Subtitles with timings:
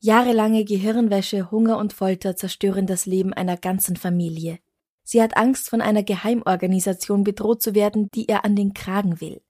[0.00, 4.60] Jahrelange Gehirnwäsche, Hunger und Folter zerstören das Leben einer ganzen Familie.
[5.02, 9.42] Sie hat Angst, von einer Geheimorganisation bedroht zu werden, die ihr an den Kragen will.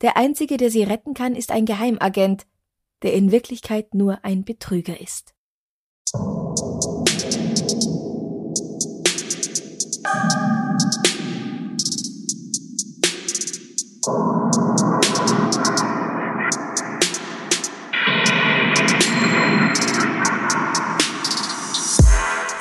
[0.00, 2.46] Der einzige, der sie retten kann, ist ein Geheimagent,
[3.02, 5.34] der in Wirklichkeit nur ein Betrüger ist.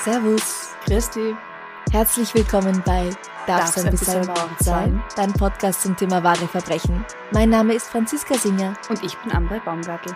[0.08, 0.70] Servus.
[0.86, 1.36] Christi.
[1.92, 3.10] Herzlich willkommen bei
[3.46, 5.04] Darf's ein bisschen Mord sein?
[5.18, 7.06] Dein Podcast zum Thema wahre Verbrechen.
[7.34, 8.74] Mein Name ist Franziska Singer.
[8.88, 10.16] Und ich bin Ambre Baumgartel.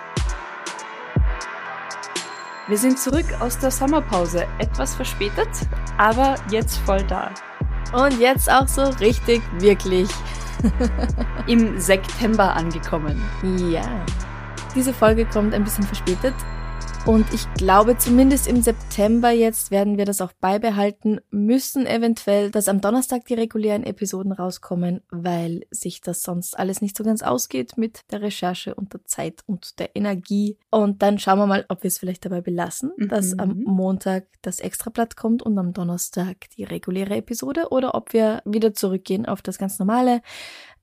[2.70, 4.48] Wir sind zurück aus der Sommerpause.
[4.59, 5.50] Etwas verspätet,
[5.98, 7.30] aber jetzt voll da.
[7.92, 10.09] Und jetzt auch so richtig, wirklich.
[11.48, 13.22] Im September angekommen.
[13.70, 14.05] Ja.
[14.73, 16.36] Diese Folge kommt ein bisschen verspätet,
[17.06, 22.68] und ich glaube, zumindest im September jetzt werden wir das auch beibehalten müssen, eventuell, dass
[22.68, 27.76] am Donnerstag die regulären Episoden rauskommen, weil sich das sonst alles nicht so ganz ausgeht
[27.76, 30.58] mit der Recherche und der Zeit und der Energie.
[30.70, 33.10] Und dann schauen wir mal, ob wir es vielleicht dabei belassen, mhm.
[33.10, 38.44] dass am Montag das Extrablatt kommt und am Donnerstag die reguläre Episode oder ob wir
[38.46, 40.22] wieder zurückgehen auf das ganz normale.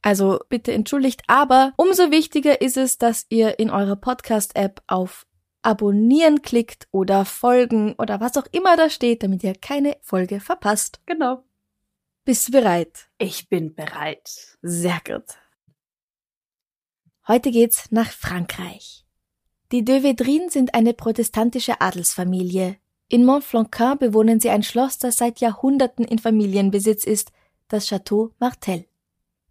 [0.03, 5.27] Also bitte entschuldigt, aber umso wichtiger ist es, dass ihr in eurer Podcast-App auf
[5.63, 11.01] Abonnieren klickt oder folgen oder was auch immer da steht, damit ihr keine Folge verpasst.
[11.07, 11.45] Genau.
[12.25, 13.09] Bist du bereit?
[13.19, 14.57] Ich bin bereit.
[14.63, 15.25] Sehr gut.
[17.27, 19.05] Heute geht's nach Frankreich.
[19.71, 22.77] Die de Vedrin sind eine protestantische Adelsfamilie.
[23.09, 27.33] In Montflanquin bewohnen sie ein Schloss, das seit Jahrhunderten in Familienbesitz ist,
[27.69, 28.88] das Château Martel.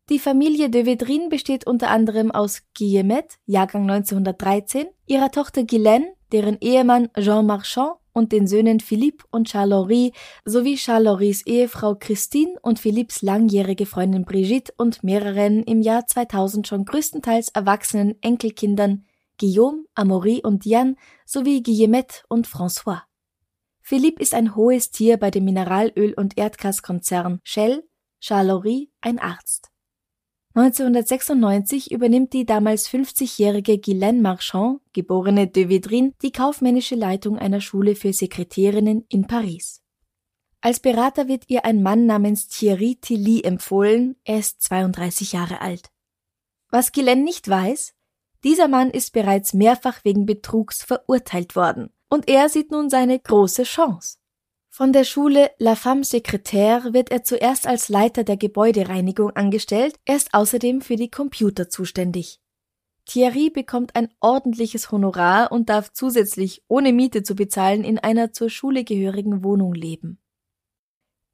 [0.10, 6.58] Die Familie de Vedrin besteht unter anderem aus Guillemette, Jahrgang 1913, ihrer Tochter Guylaine, deren
[6.62, 10.14] Ehemann Jean Marchand und den Söhnen Philippe und Charles-Henri
[10.46, 16.86] sowie Charles-Henris Ehefrau Christine und Philippes langjährige Freundin Brigitte und mehreren im Jahr 2000 schon
[16.86, 19.06] größtenteils erwachsenen Enkelkindern
[19.38, 20.96] Guillaume, Amaury und Diane
[21.26, 23.02] sowie Guillemette und François.
[23.82, 27.84] Philippe ist ein hohes Tier bei dem Mineralöl- und Erdgaskonzern Shell,
[28.22, 29.70] Charles-Henri ein Arzt.
[30.58, 37.94] 1996 übernimmt die damals 50-jährige Guylaine Marchand, geborene de Vedrin, die kaufmännische Leitung einer Schule
[37.94, 39.84] für Sekretärinnen in Paris.
[40.60, 45.92] Als Berater wird ihr ein Mann namens Thierry Tilly empfohlen, er ist 32 Jahre alt.
[46.72, 47.94] Was Guylaine nicht weiß,
[48.44, 53.62] dieser Mann ist bereits mehrfach wegen Betrugs verurteilt worden, und er sieht nun seine große
[53.62, 54.18] Chance.
[54.78, 60.18] Von der Schule La Femme Secrétaire wird er zuerst als Leiter der Gebäudereinigung angestellt, er
[60.18, 62.40] ist außerdem für die Computer zuständig.
[63.08, 68.52] Thierry bekommt ein ordentliches Honorar und darf zusätzlich, ohne Miete zu bezahlen, in einer zur
[68.52, 70.20] Schule gehörigen Wohnung leben.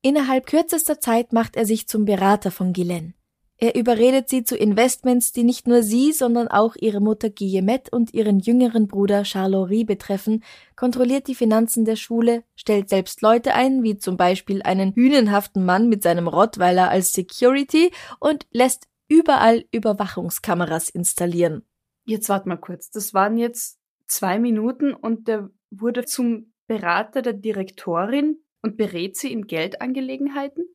[0.01, 3.13] Innerhalb kürzester Zeit macht er sich zum Berater von Guylaine.
[3.63, 8.13] Er überredet sie zu Investments, die nicht nur sie, sondern auch ihre Mutter Guillemette und
[8.13, 10.43] ihren jüngeren Bruder Charles-Henri betreffen,
[10.75, 15.87] kontrolliert die Finanzen der Schule, stellt selbst Leute ein, wie zum Beispiel einen hünenhaften Mann
[15.87, 21.63] mit seinem Rottweiler als Security und lässt überall Überwachungskameras installieren.
[22.03, 22.91] Jetzt warte mal kurz.
[22.91, 29.31] Das waren jetzt zwei Minuten und der wurde zum Berater der Direktorin und berät sie
[29.31, 30.65] in Geldangelegenheiten?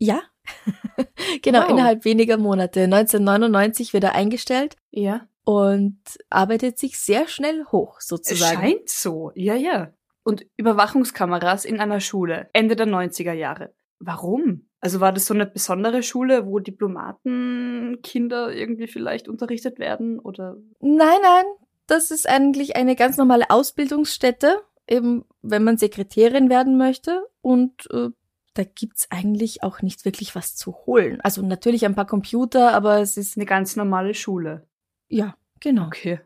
[0.00, 0.22] Ja,
[1.42, 1.70] genau, wow.
[1.70, 2.84] innerhalb weniger Monate.
[2.84, 4.76] 1999 wird er eingestellt.
[4.90, 5.26] Ja.
[5.44, 8.62] Und arbeitet sich sehr schnell hoch, sozusagen.
[8.62, 9.92] Es scheint so, ja, ja.
[10.22, 13.72] Und Überwachungskameras in einer Schule, Ende der 90er Jahre.
[13.98, 14.68] Warum?
[14.80, 20.56] Also war das so eine besondere Schule, wo Diplomatenkinder irgendwie vielleicht unterrichtet werden oder?
[20.80, 21.44] Nein, nein.
[21.86, 27.22] Das ist eigentlich eine ganz normale Ausbildungsstätte, eben wenn man Sekretärin werden möchte.
[27.42, 28.10] Und äh,
[28.60, 31.18] da gibt's eigentlich auch nicht wirklich was zu holen.
[31.22, 34.68] Also natürlich ein paar Computer, aber es ist eine ganz normale Schule.
[35.08, 35.86] Ja, genau.
[35.86, 36.20] Okay.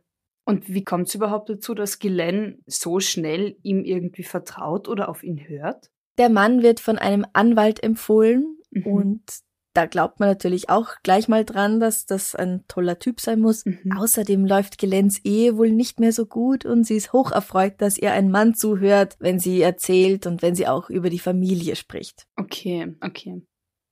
[0.45, 5.23] Und wie kommt es überhaupt dazu, dass Glenn so schnell ihm irgendwie vertraut oder auf
[5.23, 5.93] ihn hört?
[6.19, 8.87] Der Mann wird von einem Anwalt empfohlen mhm.
[8.87, 9.23] und
[9.75, 13.67] Da glaubt man natürlich auch gleich mal dran, dass das ein toller Typ sein muss.
[13.67, 13.99] Mhm.
[13.99, 18.13] Außerdem läuft Gelens Ehe wohl nicht mehr so gut und sie ist hocherfreut, dass ihr
[18.13, 22.29] ein Mann zuhört, wenn sie erzählt und wenn sie auch über die Familie spricht.
[22.37, 23.43] Okay, okay.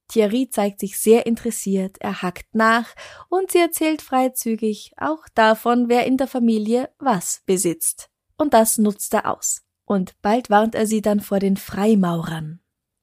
[0.06, 2.94] Thierry zeigt sich sehr interessiert, er hackt nach
[3.28, 8.08] und sie erzählt freizügig auch davon, wer in der Familie was besitzt.
[8.36, 9.62] Und das nutzt er aus.
[9.84, 12.60] Und bald warnt er sie dann vor den Freimaurern.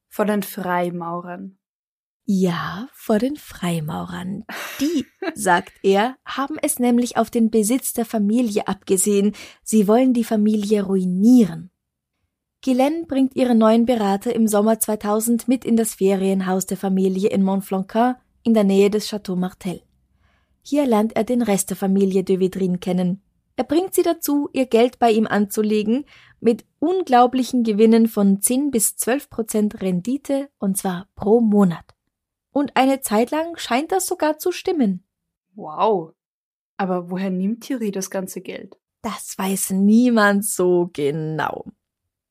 [0.08, 1.59] Vor den Freimaurern.
[2.32, 4.46] Ja, vor den Freimaurern.
[4.80, 5.04] Die,
[5.34, 9.34] sagt er, haben es nämlich auf den Besitz der Familie abgesehen.
[9.64, 11.72] Sie wollen die Familie ruinieren.
[12.64, 17.42] Guylaine bringt ihren neuen Berater im Sommer 2000 mit in das Ferienhaus der Familie in
[17.42, 19.82] Montflanquin in der Nähe des Château Martel.
[20.62, 23.24] Hier lernt er den Rest der Familie de Vedrine kennen.
[23.56, 26.06] Er bringt sie dazu, ihr Geld bei ihm anzulegen,
[26.40, 31.96] mit unglaublichen Gewinnen von 10 bis 12 Prozent Rendite, und zwar pro Monat.
[32.52, 35.04] Und eine Zeit lang scheint das sogar zu stimmen.
[35.54, 36.14] Wow.
[36.78, 38.78] Aber woher nimmt Thierry das ganze Geld?
[39.02, 41.66] Das weiß niemand so genau.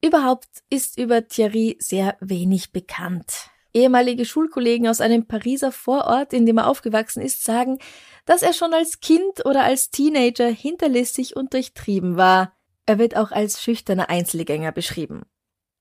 [0.03, 3.51] Überhaupt ist über Thierry sehr wenig bekannt.
[3.75, 7.79] Ehemalige Schulkollegen aus einem Pariser Vorort, in dem er aufgewachsen ist, sagen,
[8.25, 12.57] dass er schon als Kind oder als Teenager hinterlistig und durchtrieben war.
[12.87, 15.23] Er wird auch als schüchterner Einzelgänger beschrieben.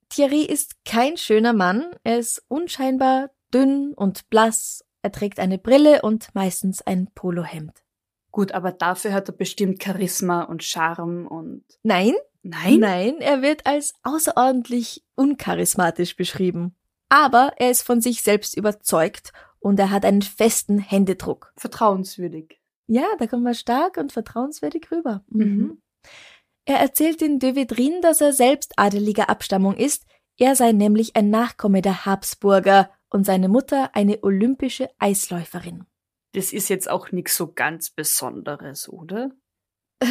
[0.09, 6.01] Thierry ist kein schöner Mann, er ist unscheinbar, dünn und blass, er trägt eine Brille
[6.01, 7.83] und meistens ein Polohemd.
[8.31, 11.63] Gut, aber dafür hat er bestimmt Charisma und Charme und.
[11.83, 12.13] Nein,
[12.47, 12.79] Nein?
[12.79, 16.75] Nein, er wird als außerordentlich uncharismatisch beschrieben.
[17.09, 21.51] Aber er ist von sich selbst überzeugt und er hat einen festen Händedruck.
[21.57, 22.61] Vertrauenswürdig.
[22.87, 25.23] Ja, da kommt man stark und vertrauenswürdig rüber.
[25.27, 25.81] Mhm.
[26.63, 30.05] Er erzählt in De Vedrine, dass er selbst adeliger Abstammung ist.
[30.37, 35.85] Er sei nämlich ein Nachkomme der Habsburger und seine Mutter eine olympische Eisläuferin.
[36.33, 39.31] Das ist jetzt auch nichts so ganz Besonderes, oder?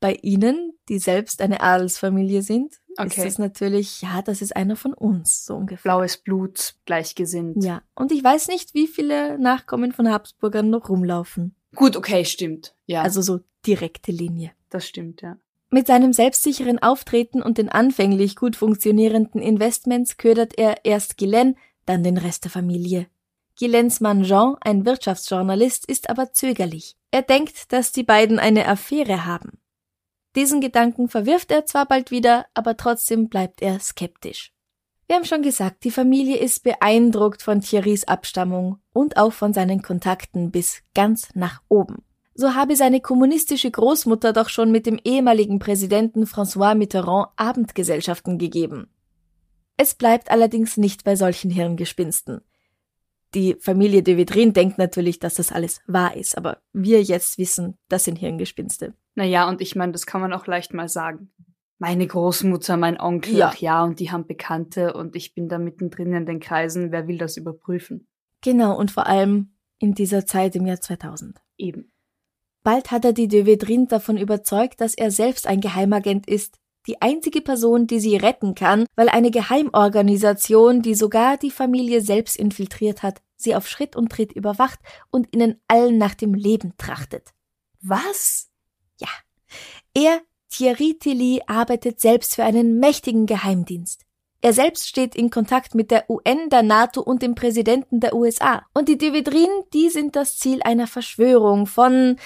[0.00, 3.22] Bei Ihnen, die selbst eine Adelsfamilie sind, Okay.
[3.22, 5.82] ist es natürlich, ja, das ist einer von uns, so ungefähr.
[5.90, 7.64] Blaues Blut, gleichgesinnt.
[7.64, 11.56] Ja, und ich weiß nicht, wie viele Nachkommen von Habsburgern noch rumlaufen.
[11.74, 12.76] Gut, okay, stimmt.
[12.86, 14.52] Ja, also Also so direkte Linie.
[14.70, 15.38] das stimmt, ja.
[15.74, 22.04] Mit seinem selbstsicheren Auftreten und den anfänglich gut funktionierenden Investments ködert er erst Guylaine, dann
[22.04, 23.08] den Rest der Familie.
[23.58, 26.94] Guylaines Mann Jean, ein Wirtschaftsjournalist, ist aber zögerlich.
[27.10, 29.58] Er denkt, dass die beiden eine Affäre haben.
[30.36, 34.52] Diesen Gedanken verwirft er zwar bald wieder, aber trotzdem bleibt er skeptisch.
[35.08, 39.82] Wir haben schon gesagt, die Familie ist beeindruckt von Thierrys Abstammung und auch von seinen
[39.82, 42.03] Kontakten bis ganz nach oben.
[42.34, 48.88] So habe seine kommunistische Großmutter doch schon mit dem ehemaligen Präsidenten François Mitterrand Abendgesellschaften gegeben.
[49.76, 52.40] Es bleibt allerdings nicht bei solchen Hirngespinsten.
[53.34, 57.76] Die Familie de Vedrine denkt natürlich, dass das alles wahr ist, aber wir jetzt wissen,
[57.88, 58.94] das sind Hirngespinste.
[59.16, 61.30] Naja, und ich meine, das kann man auch leicht mal sagen.
[61.78, 63.48] Meine Großmutter, mein Onkel, Ja.
[63.48, 66.92] ach ja, und die haben Bekannte und ich bin da mittendrin in den Kreisen.
[66.92, 68.06] Wer will das überprüfen?
[68.40, 71.40] Genau, und vor allem in dieser Zeit im Jahr 2000.
[71.58, 71.90] Eben.
[72.64, 77.00] Bald hat er die de Vedrine davon überzeugt, dass er selbst ein Geheimagent ist, die
[77.00, 83.02] einzige Person, die sie retten kann, weil eine Geheimorganisation, die sogar die Familie selbst infiltriert
[83.02, 84.78] hat, sie auf Schritt und Tritt überwacht
[85.10, 87.30] und ihnen allen nach dem Leben trachtet.
[87.82, 88.48] Was?
[88.98, 89.08] Ja.
[89.94, 94.02] Er, Thierry Tilly, arbeitet selbst für einen mächtigen Geheimdienst.
[94.40, 98.66] Er selbst steht in Kontakt mit der UN, der NATO und dem Präsidenten der USA.
[98.74, 102.16] Und die Dividrinen, die sind das Ziel einer Verschwörung von,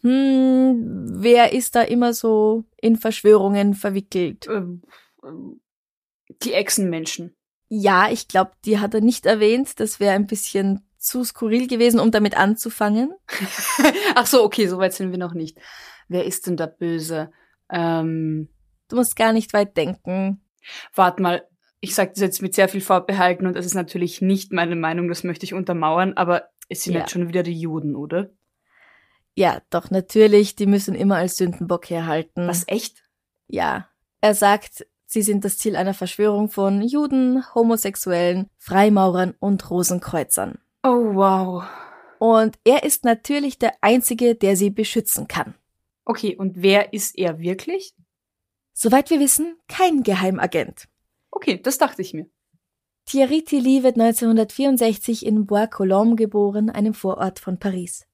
[0.00, 4.46] hm, wer ist da immer so in Verschwörungen verwickelt?
[4.48, 4.82] Ähm,
[5.24, 5.60] ähm,
[6.42, 7.34] die Echsenmenschen.
[7.68, 9.78] Ja, ich glaube, die hat er nicht erwähnt.
[9.80, 13.12] Das wäre ein bisschen zu skurril gewesen, um damit anzufangen.
[14.14, 15.58] ach so, okay, so weit sind wir noch nicht.
[16.08, 17.30] Wer ist denn der Böse?
[17.70, 18.48] Ähm,
[18.88, 20.40] Du musst gar nicht weit denken.
[20.94, 21.46] wart mal,
[21.80, 25.08] ich sage das jetzt mit sehr viel Vorbehalten und das ist natürlich nicht meine Meinung,
[25.08, 27.00] das möchte ich untermauern, aber es sind Ja.
[27.00, 28.30] jetzt schon wieder die Juden, oder?
[29.38, 32.48] Ja, doch natürlich, die müssen immer als Sündenbock herhalten.
[32.48, 33.04] Was, echt?
[33.46, 33.88] Ja.
[34.20, 40.58] Er sagt, sie sind das Ziel einer Verschwörung von Juden, Homosexuellen, Freimaurern und Rosenkreuzern.
[40.82, 41.62] Oh, wow.
[42.18, 45.54] Und er ist natürlich der Einzige, der sie beschützen kann.
[46.04, 47.94] Okay, und wer ist er wirklich?
[48.72, 50.88] Soweit wir wissen, kein Geheimagent.
[51.30, 52.26] Okay, das dachte ich mir.
[53.06, 58.08] Thierry Tilly wird 1964 in Bois-Colombes geboren, einem Vorort von Paris.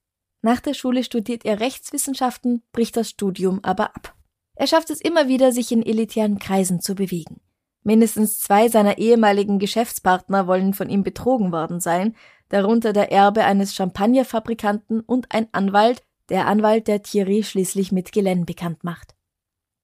[0.45, 4.15] Nach der Schule studiert er Rechtswissenschaften, bricht das Studium aber ab.
[4.57, 7.41] Er schafft es immer wieder, sich in elitären Kreisen zu bewegen.
[7.83, 12.15] Mindestens zwei seiner ehemaligen Geschäftspartner wollen von ihm betrogen worden sein,
[12.51, 18.45] darunter der Erbe eines Champagnerfabrikanten und ein Anwalt, der Anwalt, der Thierry schließlich mit Ghislaine
[18.45, 19.15] bekannt macht.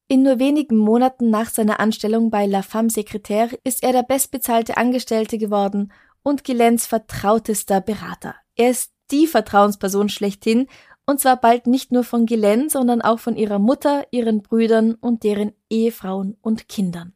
[0.08, 4.76] In nur wenigen Monaten nach seiner Anstellung bei La Femme Secrétaire ist er der bestbezahlte
[4.76, 5.90] Angestellte geworden
[6.22, 8.34] und Ghislaines vertrautester Berater.
[8.56, 10.66] Er ist die Vertrauensperson schlechthin
[11.10, 15.24] und zwar bald nicht nur von Ghislaine, sondern auch von ihrer Mutter, ihren Brüdern und
[15.24, 17.14] deren Ehefrauen und Kindern.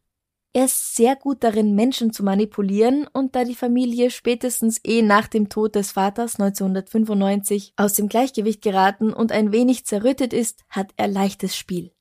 [0.52, 5.28] Er ist sehr gut darin, Menschen zu manipulieren, und da die Familie spätestens eh nach
[5.28, 10.92] dem Tod des Vaters 1995 aus dem Gleichgewicht geraten und ein wenig zerrüttet ist, hat
[10.96, 11.92] er leichtes Spiel.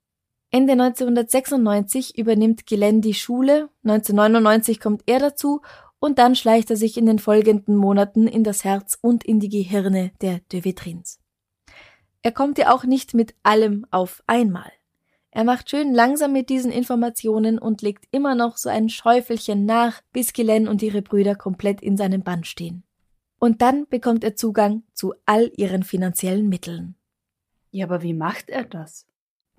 [0.49, 5.61] Ende 1996 übernimmt Glenn die Schule, 1999 kommt er dazu
[6.03, 9.47] und dann schleicht er sich in den folgenden Monaten in das Herz und in die
[9.47, 11.21] Gehirne der de Vitrins.
[12.21, 14.69] Er kommt ja auch nicht mit allem auf einmal.
[15.31, 20.01] Er macht schön langsam mit diesen Informationen und legt immer noch so ein Schäufelchen nach,
[20.11, 22.83] bis Glenn und ihre Brüder komplett in seinem Bann stehen.
[23.39, 26.95] Und dann bekommt er Zugang zu all ihren finanziellen Mitteln.
[27.71, 29.07] Ja, aber wie macht er das?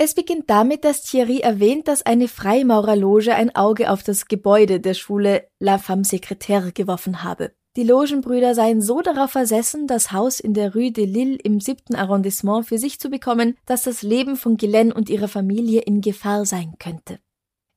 [0.04, 4.92] Es beginnt damit, dass Thierry erwähnt, dass eine Freimaurerloge ein Auge auf das Gebäude der
[4.92, 7.52] Schule La Femme Secrétaire geworfen habe.
[7.78, 11.94] Die Logenbrüder seien so darauf versessen, das Haus in der Rue de Lille im siebten
[11.94, 16.44] Arrondissement für sich zu bekommen, dass das Leben von Ghislaine und ihrer Familie in Gefahr
[16.44, 17.18] sein könnte.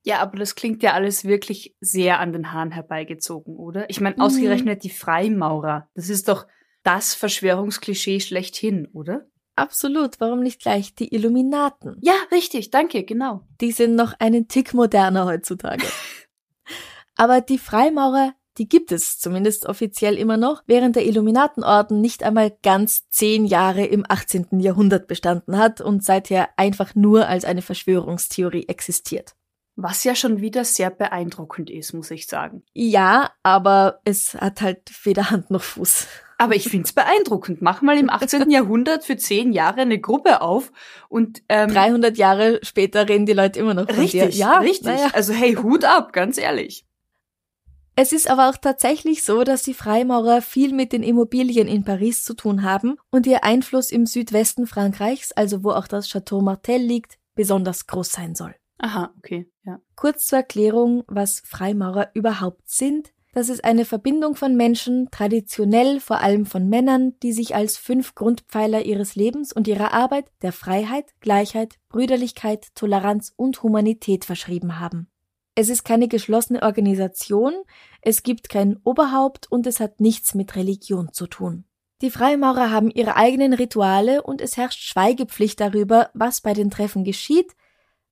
[0.03, 3.89] Ja, aber das klingt ja alles wirklich sehr an den Haaren herbeigezogen, oder?
[3.89, 5.87] Ich meine, ausgerechnet die Freimaurer.
[5.95, 6.45] Das ist doch
[6.83, 9.29] das Verschwörungsklischee schlechthin, oder?
[9.57, 11.97] Absolut, warum nicht gleich die Illuminaten?
[12.01, 13.41] Ja, richtig, danke, genau.
[13.59, 15.85] Die sind noch einen Tick moderner heutzutage.
[17.15, 22.55] aber die Freimaurer die gibt es zumindest offiziell immer noch, während der Illuminatenorden nicht einmal
[22.63, 24.59] ganz zehn Jahre im 18.
[24.59, 29.35] Jahrhundert bestanden hat und seither einfach nur als eine Verschwörungstheorie existiert.
[29.75, 32.63] Was ja schon wieder sehr beeindruckend ist, muss ich sagen.
[32.73, 36.07] Ja, aber es hat halt weder Hand noch Fuß.
[36.39, 37.61] Aber ich find's beeindruckend.
[37.61, 38.51] Mach mal im 18.
[38.51, 40.71] Jahrhundert für zehn Jahre eine Gruppe auf
[41.09, 44.29] und ähm, 300 Jahre später reden die Leute immer noch von richtig, dir.
[44.29, 44.87] Ja, richtig.
[44.87, 45.09] Naja.
[45.13, 46.85] Also hey, Hut ab, ganz ehrlich.
[47.99, 52.23] Es ist aber auch tatsächlich so, dass die Freimaurer viel mit den Immobilien in Paris
[52.23, 56.79] zu tun haben und ihr Einfluss im Südwesten Frankreichs, also wo auch das Chateau Martel
[56.79, 58.53] liegt, besonders groß sein soll.
[58.77, 59.79] Aha, okay, ja.
[59.95, 63.13] Kurz zur Erklärung, was Freimaurer überhaupt sind.
[63.37, 68.15] Das ist eine Verbindung von Menschen, traditionell vor allem von Männern, die sich als fünf
[68.15, 75.11] Grundpfeiler ihres Lebens und ihrer Arbeit der Freiheit, Gleichheit, Brüderlichkeit, Toleranz und Humanität verschrieben haben.
[75.53, 77.53] Es ist keine geschlossene Organisation,
[78.01, 81.65] es gibt kein Oberhaupt und es hat nichts mit Religion zu tun.
[82.01, 87.03] Die Freimaurer haben ihre eigenen Rituale und es herrscht Schweigepflicht darüber, was bei den Treffen
[87.03, 87.53] geschieht,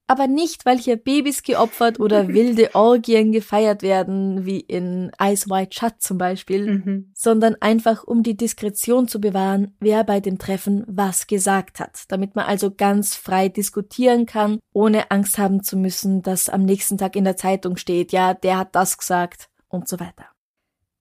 [0.06, 5.76] aber nicht, weil hier Babys geopfert oder wilde Orgien gefeiert werden, wie in Ice White
[5.78, 7.10] Shut zum Beispiel, mhm.
[7.14, 12.36] sondern einfach um die Diskretion zu bewahren, wer bei dem Treffen was gesagt hat, damit
[12.36, 17.16] man also ganz frei diskutieren kann, ohne Angst haben zu müssen, dass am nächsten Tag
[17.16, 20.26] in der Zeitung steht, ja, der hat das gesagt und so weiter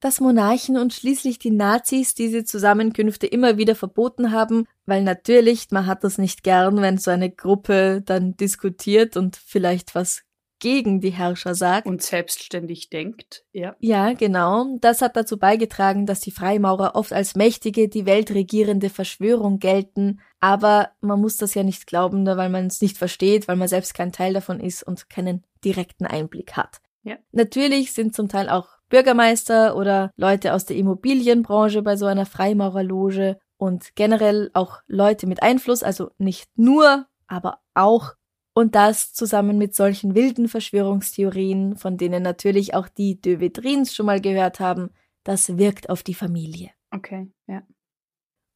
[0.06, 5.88] dass Monarchen und schließlich die Nazis diese Zusammenkünfte immer wieder verboten haben, weil natürlich, man
[5.88, 10.22] hat das nicht gern, wenn so eine Gruppe dann diskutiert und vielleicht was
[10.60, 11.88] gegen die Herrscher sagt.
[11.88, 13.76] Und selbstständig denkt, ja.
[13.80, 14.78] Ja, genau.
[14.80, 20.22] Das hat dazu beigetragen, dass die Freimaurer oft als mächtige, die Welt regierende Verschwörung gelten.
[20.40, 23.96] Aber man muss das ja nicht glauben, weil man es nicht versteht, weil man selbst
[23.96, 26.80] kein Teil davon ist und keinen direkten Einblick hat.
[27.02, 27.18] Ja.
[27.32, 33.38] Natürlich sind zum Teil auch Bürgermeister oder Leute aus der Immobilienbranche bei so einer Freimaurerloge
[33.58, 38.14] und generell auch Leute mit Einfluss, also nicht nur, aber auch
[38.54, 44.06] und das zusammen mit solchen wilden Verschwörungstheorien, von denen natürlich auch die de Vedrins schon
[44.06, 44.92] mal gehört haben,
[45.24, 46.72] das wirkt auf die Familie.
[46.92, 47.64] Okay, ja.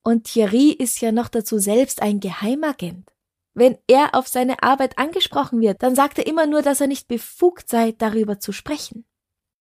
[0.03, 3.12] Und Thierry ist ja noch dazu selbst ein Geheimagent.
[3.53, 7.09] Wenn er auf seine Arbeit angesprochen wird, dann sagt er immer nur, dass er nicht
[7.09, 9.05] befugt sei, darüber zu sprechen.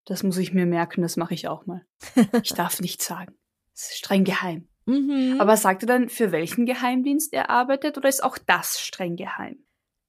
[0.09, 1.85] Das muss ich mir merken, das mache ich auch mal.
[2.43, 3.35] Ich darf nichts sagen.
[3.75, 4.67] Es ist streng geheim.
[4.87, 5.37] Mhm.
[5.39, 9.59] Aber sagt er dann, für welchen Geheimdienst er arbeitet oder ist auch das streng geheim?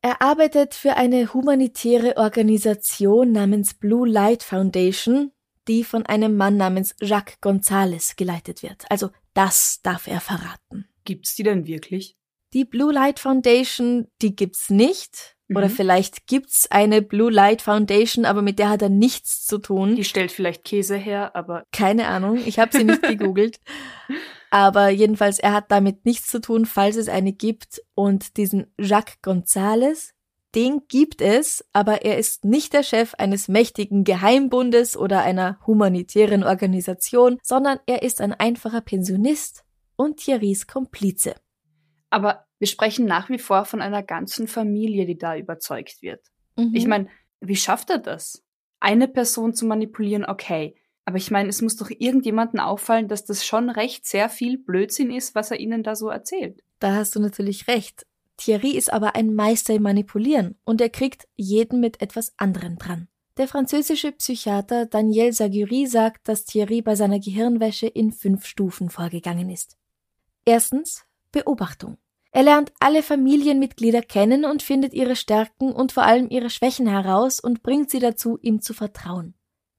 [0.01, 5.33] Er arbeitet für eine humanitäre Organisation namens Blue Light Foundation,
[5.67, 8.85] die von einem Mann namens Jacques González geleitet wird.
[8.89, 10.87] Also das darf er verraten.
[11.03, 12.17] Gibt's die denn wirklich?
[12.53, 15.35] Die Blue Light Foundation, die gibt's nicht.
[15.49, 15.71] Oder mhm.
[15.71, 19.95] vielleicht gibt's eine Blue Light Foundation, aber mit der hat er nichts zu tun.
[19.95, 22.39] Die stellt vielleicht Käse her, aber keine Ahnung.
[22.45, 23.59] Ich habe sie nicht gegoogelt.
[24.51, 27.83] Aber jedenfalls, er hat damit nichts zu tun, falls es eine gibt.
[27.93, 30.13] Und diesen Jacques González,
[30.55, 36.43] den gibt es, aber er ist nicht der Chef eines mächtigen Geheimbundes oder einer humanitären
[36.43, 39.63] Organisation, sondern er ist ein einfacher Pensionist
[39.95, 41.35] und Thierrys Komplize.
[42.09, 46.21] Aber wir sprechen nach wie vor von einer ganzen Familie, die da überzeugt wird.
[46.57, 46.75] Mhm.
[46.75, 47.07] Ich meine,
[47.39, 48.43] wie schafft er das?
[48.79, 50.75] Eine Person zu manipulieren, okay.
[51.05, 55.11] Aber ich meine, es muss doch irgendjemandem auffallen, dass das schon recht sehr viel Blödsinn
[55.11, 56.61] ist, was er ihnen da so erzählt.
[56.79, 58.05] Da hast du natürlich recht.
[58.37, 63.07] Thierry ist aber ein Meister im Manipulieren und er kriegt jeden mit etwas anderem dran.
[63.37, 69.49] Der französische Psychiater Daniel Saguri sagt, dass Thierry bei seiner Gehirnwäsche in fünf Stufen vorgegangen
[69.49, 69.77] ist.
[70.45, 71.97] Erstens Beobachtung.
[72.31, 77.39] Er lernt alle Familienmitglieder kennen und findet ihre Stärken und vor allem ihre Schwächen heraus
[77.39, 79.33] und bringt sie dazu, ihm zu vertrauen.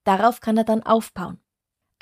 [0.05, 1.39] Darauf kann er dann aufbauen.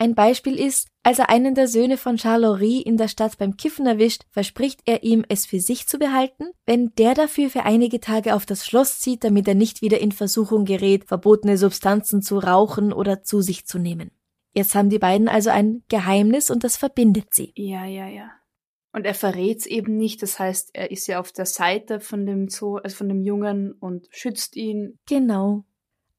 [0.01, 3.85] Ein Beispiel ist, als er einen der Söhne von Charles in der Stadt beim Kiffen
[3.85, 8.37] erwischt, verspricht er ihm, es für sich zu behalten, wenn der dafür für einige Tage
[8.37, 12.93] auf das Schloss zieht, damit er nicht wieder in Versuchung gerät, verbotene Substanzen zu rauchen
[12.93, 14.13] oder zu sich zu nehmen.
[14.55, 17.53] Jetzt haben die beiden also ein Geheimnis und das verbindet sie.
[17.57, 18.31] Ja, ja, ja.
[18.99, 22.49] Und er verrät's eben nicht, das heißt, er ist ja auf der Seite von dem
[22.49, 24.99] Zoo, also von dem Jungen und schützt ihn.
[25.07, 25.63] Genau.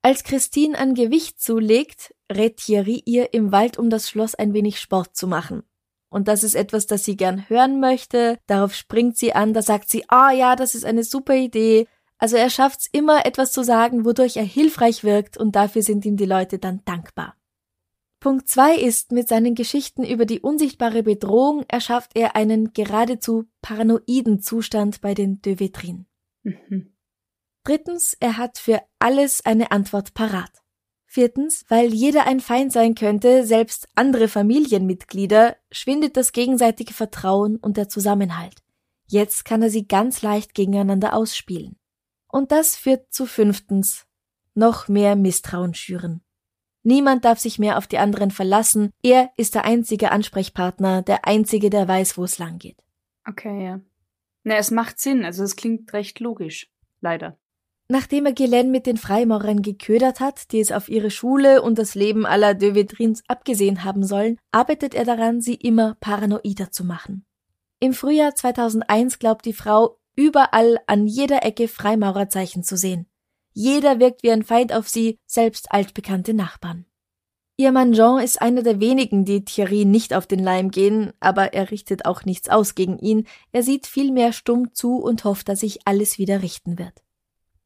[0.01, 4.79] Als Christine an Gewicht zulegt, rät Thierry ihr, im Wald um das Schloss ein wenig
[4.79, 5.63] Sport zu machen.
[6.07, 8.39] Und das ist etwas, das sie gern hören möchte.
[8.47, 11.85] Darauf springt sie an, da sagt sie, ah oh ja, das ist eine super Idee.
[12.17, 16.15] Also er schafft's immer, etwas zu sagen, wodurch er hilfreich wirkt und dafür sind ihm
[16.15, 17.35] die Leute dann dankbar.
[18.19, 24.41] Punkt zwei ist, mit seinen Geschichten über die unsichtbare Bedrohung erschafft er einen geradezu paranoiden
[24.41, 26.05] Zustand bei den De Vetrin.
[26.43, 26.93] Mhm.
[27.63, 30.51] Drittens, er hat für alles eine Antwort parat.
[31.05, 37.77] Viertens, weil jeder ein Feind sein könnte, selbst andere Familienmitglieder, schwindet das gegenseitige Vertrauen und
[37.77, 38.61] der Zusammenhalt.
[39.07, 41.77] Jetzt kann er sie ganz leicht gegeneinander ausspielen.
[42.27, 44.05] Und das führt zu fünftens,
[44.53, 46.21] noch mehr Misstrauen schüren.
[46.83, 51.69] Niemand darf sich mehr auf die anderen verlassen, er ist der einzige Ansprechpartner, der einzige,
[51.69, 52.77] der weiß, wo es lang geht.
[53.27, 53.81] Okay, ja.
[54.43, 56.71] Na, es macht Sinn, also es klingt recht logisch.
[57.01, 57.37] Leider.
[57.91, 61.95] Nachdem er Ghislaine mit den Freimaurern geködert hat, die es auf ihre Schule und das
[61.95, 67.25] Leben aller de Vedrins abgesehen haben sollen, arbeitet er daran, sie immer paranoider zu machen.
[67.79, 73.08] Im Frühjahr 2001 glaubt die Frau, überall an jeder Ecke Freimaurerzeichen zu sehen.
[73.61, 76.85] Jeder wirkt wie ein Feind auf sie, selbst altbekannte Nachbarn.
[77.57, 81.51] Ihr Mann Jean ist einer der wenigen, die Thierry nicht auf den Leim gehen, aber
[81.51, 85.59] er richtet auch nichts aus gegen ihn, er sieht vielmehr stumm zu und hofft, dass
[85.59, 87.03] sich alles wieder richten wird.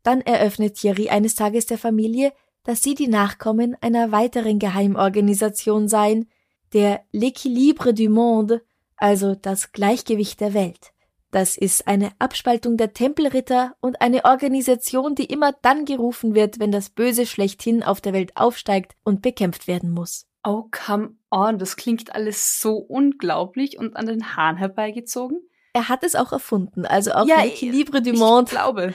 [0.01, 6.27] Dann eröffnet Thierry eines Tages der Familie, dass sie die Nachkommen einer weiteren Geheimorganisation seien,
[6.73, 8.63] der L'Équilibre du Monde,
[8.97, 10.92] also das Gleichgewicht der Welt.
[11.34, 16.72] Das ist eine Abspaltung der Tempelritter und eine Organisation, die immer dann gerufen wird, wenn
[16.72, 20.28] das Böse schlechthin auf der Welt aufsteigt und bekämpft werden muss.
[20.43, 25.39] Oh, come on, das klingt alles so unglaublich und an den Haaren herbeigezogen.
[25.74, 28.50] Er hat es auch erfunden, also auch Ja, L'Équilibre du Monde.
[28.50, 28.93] Ich glaube.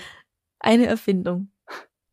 [0.61, 1.51] eine Erfindung.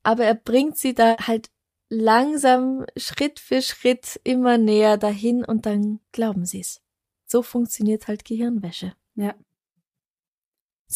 [0.01, 1.51] Aber er bringt sie da halt
[1.89, 6.81] langsam Schritt für Schritt immer näher dahin und dann glauben sie's.
[7.27, 8.93] So funktioniert halt Gehirnwäsche.
[9.13, 9.35] Ja.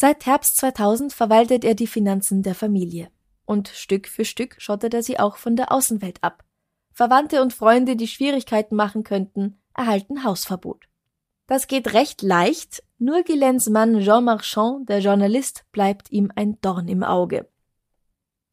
[0.02, 3.10] Seit Herbst 2000 verwaltet er die Finanzen der Familie.
[3.44, 6.42] Und Stück für Stück schottet er sie auch von der Außenwelt ab.
[6.90, 10.86] Verwandte und Freunde, die Schwierigkeiten machen könnten, erhalten Hausverbot.
[11.48, 16.88] Das geht recht leicht, nur Guilaines Mann Jean Marchand, der Journalist, bleibt ihm ein Dorn
[16.88, 17.46] im Auge.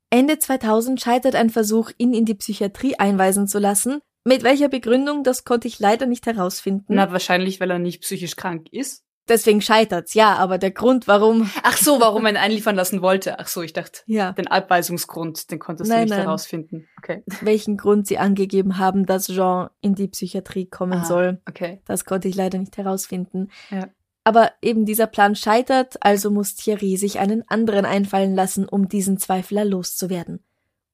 [0.10, 4.02] Ende 2000 scheitert ein Versuch, ihn in die Psychiatrie einweisen zu lassen.
[4.26, 6.94] Mit welcher Begründung, das konnte ich leider nicht herausfinden.
[6.96, 9.07] Na, wahrscheinlich, weil er nicht psychisch krank ist.
[9.30, 11.50] Deswegen scheitert's, ja, aber der Grund, warum.
[11.64, 13.40] Ach so, warum ihn einliefern lassen wollte.
[13.40, 16.22] Ach so, ich dachte, Ja, den Abweisungsgrund, den konntest Nein, du nicht nein.
[16.22, 16.88] herausfinden.
[16.98, 17.24] Okay.
[17.42, 21.06] welchen Grund sie angegeben haben, dass Jean in die Psychiatrie kommen Ah.
[21.06, 21.42] soll.
[21.48, 21.82] Okay.
[21.86, 23.50] Das konnte ich leider nicht herausfinden.
[23.70, 23.88] Ja.
[24.24, 29.18] Aber eben dieser Plan scheitert, also muss Thierry sich einen anderen einfallen lassen, um diesen
[29.18, 30.44] Zweifler loszuwerden.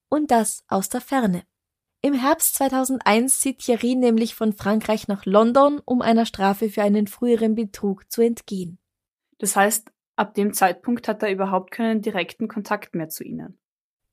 [0.08, 1.42] Und das aus der Ferne.
[2.04, 7.06] Im Herbst 2001 zieht Thierry nämlich von Frankreich nach London, um einer Strafe für einen
[7.06, 8.78] früheren Betrug zu entgehen.
[9.38, 13.58] Das heißt, ab dem Zeitpunkt hat er überhaupt keinen direkten Kontakt mehr zu ihnen.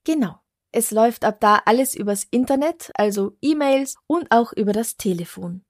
[0.06, 0.40] Genau.
[0.72, 5.66] Es läuft ab da alles übers Internet, also E-Mails und auch über das Telefon.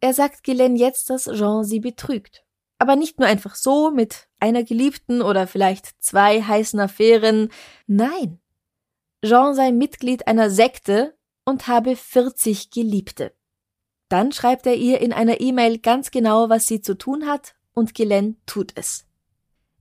[0.00, 2.44] Er sagt Ghislaine jetzt, dass Jean sie betrügt.
[2.80, 7.52] Aber nicht nur einfach so mit einer Geliebten oder vielleicht zwei heißen Affären.
[7.86, 8.40] Nein.
[9.24, 13.32] Jean sei Mitglied einer Sekte und habe 40 Geliebte.
[14.10, 17.94] Dann schreibt er ihr in einer E-Mail ganz genau, was sie zu tun hat, und
[17.94, 19.06] Ghislaine tut es.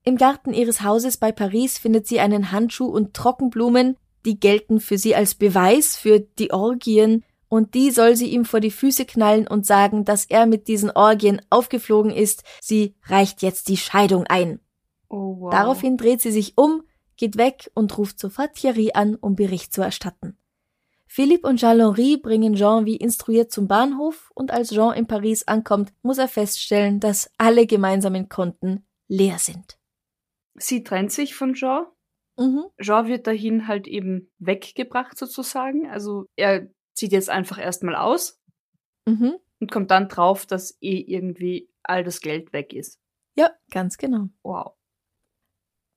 [0.03, 4.97] Im Garten ihres Hauses bei Paris findet sie einen Handschuh und Trockenblumen, die gelten für
[4.97, 9.47] sie als Beweis für die Orgien, und die soll sie ihm vor die Füße knallen
[9.47, 14.59] und sagen, dass er mit diesen Orgien aufgeflogen ist, sie reicht jetzt die Scheidung ein.
[15.09, 15.51] Oh, wow.
[15.51, 16.83] Daraufhin dreht sie sich um,
[17.17, 20.37] geht weg und ruft sofort Thierry an, um Bericht zu erstatten.
[21.07, 25.93] Philippe und Jean-Henri bringen Jean wie instruiert zum Bahnhof und als Jean in Paris ankommt,
[26.01, 29.77] muss er feststellen, dass alle gemeinsamen Konten leer sind.
[30.55, 31.85] Sie trennt sich von Jean.
[32.37, 32.65] Mhm.
[32.81, 35.87] Jean wird dahin halt eben weggebracht sozusagen.
[35.87, 38.39] Also er zieht jetzt einfach erstmal aus
[39.07, 39.35] Mhm.
[39.59, 42.99] und kommt dann drauf, dass eh irgendwie all das Geld weg ist.
[43.35, 44.29] Ja, ganz genau.
[44.41, 44.73] Wow.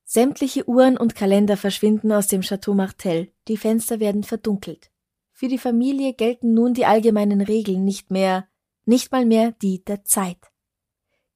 [0.09, 4.93] Sämtliche Uhren und Kalender verschwinden aus dem Chateau Martel, die Fenster werden verdunkelt.
[5.33, 8.47] Für die Familie gelten nun die allgemeinen Regeln nicht mehr,
[8.85, 10.39] nicht mal mehr die der Zeit.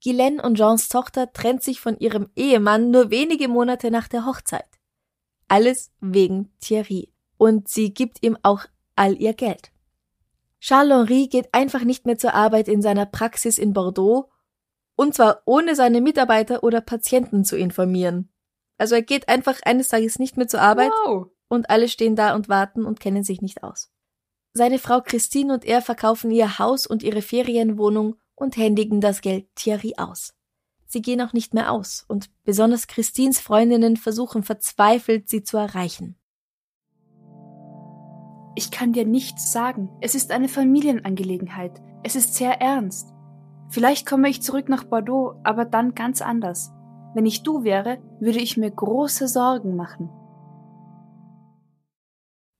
[0.02, 4.78] Guylaine und Jeans Tochter trennt sich von ihrem Ehemann nur wenige Monate nach der Hochzeit.
[5.48, 7.12] Alles wegen Thierry.
[7.38, 9.72] Und sie gibt ihm auch all ihr Geld.
[10.61, 14.30] Charles-Henri geht einfach nicht mehr zur Arbeit in seiner Praxis in Bordeaux,
[14.94, 18.30] und zwar ohne seine Mitarbeiter oder Patienten zu informieren.
[18.81, 21.27] Also er geht einfach eines Tages nicht mehr zur Arbeit Wow.
[21.51, 23.93] und alle stehen da und warten und kennen sich nicht aus.
[24.55, 29.55] Seine Frau Christine und er verkaufen ihr Haus und ihre Ferienwohnung und händigen das Geld
[29.55, 30.33] Thierry aus.
[30.87, 36.16] Sie gehen auch nicht mehr aus und besonders Christines Freundinnen versuchen verzweifelt, sie zu erreichen.
[38.55, 39.90] Ich kann dir nichts sagen.
[40.01, 41.83] Es ist eine Familienangelegenheit.
[42.03, 43.12] Es ist sehr ernst.
[43.69, 46.73] Vielleicht komme ich zurück nach Bordeaux, aber dann ganz anders.
[47.14, 50.09] Wenn ich du wäre, würde ich mir große Sorgen machen.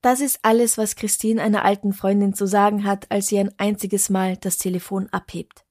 [0.03, 4.09] Das ist alles, was Christine einer alten Freundin zu sagen hat, als sie ein einziges
[4.09, 5.65] Mal das Telefon abhebt.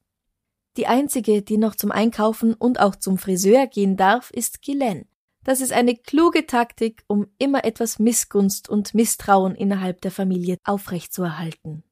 [0.76, 5.06] Die einzige, die noch zum Einkaufen und auch zum Friseur gehen darf, ist Guylaine.
[5.42, 11.82] Das ist eine kluge Taktik, um immer etwas Missgunst und Misstrauen innerhalb der Familie aufrechtzuerhalten.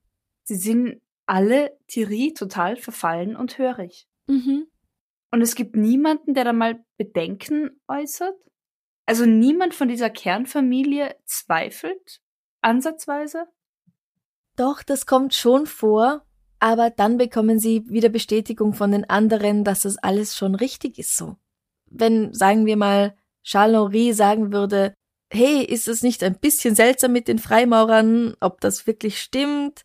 [0.44, 4.06] Sie sind alle Thierry total verfallen und hörig.
[4.26, 4.66] Mhm.
[5.30, 8.34] Und es gibt niemanden, der da mal Bedenken äußert?
[9.06, 12.20] Also niemand von dieser Kernfamilie zweifelt?
[12.60, 13.46] Ansatzweise?
[14.56, 16.26] Doch, das kommt schon vor,
[16.58, 21.16] aber dann bekommen sie wieder Bestätigung von den anderen, dass das alles schon richtig ist
[21.16, 21.36] so.
[21.86, 24.94] Wenn, sagen wir mal, Charles-Henri sagen würde,
[25.32, 29.84] hey, ist es nicht ein bisschen seltsam mit den Freimaurern, ob das wirklich stimmt?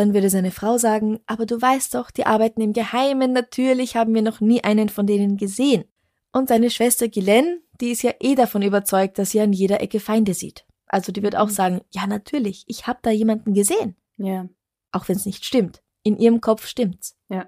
[0.00, 4.14] Dann würde seine Frau sagen, aber du weißt doch, die arbeiten im Geheimen, natürlich haben
[4.14, 5.84] wir noch nie einen von denen gesehen.
[6.32, 10.00] Und seine Schwester Guylaine, die ist ja eh davon überzeugt, dass sie an jeder Ecke
[10.00, 10.64] Feinde sieht.
[10.86, 13.94] Also die wird auch sagen, ja natürlich, ich habe da jemanden gesehen.
[14.16, 14.48] Ja.
[14.90, 15.82] Auch wenn es nicht stimmt.
[16.02, 17.18] In ihrem Kopf stimmt's.
[17.28, 17.46] Ja.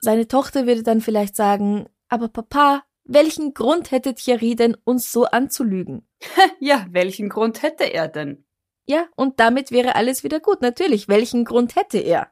[0.00, 5.26] Seine Tochter würde dann vielleicht sagen, aber Papa, welchen Grund hätte Thierry denn, uns so
[5.26, 6.08] anzulügen?
[6.58, 8.45] Ja, welchen Grund hätte er denn?
[8.86, 10.62] Ja, und damit wäre alles wieder gut.
[10.62, 12.30] Natürlich, welchen Grund hätte er?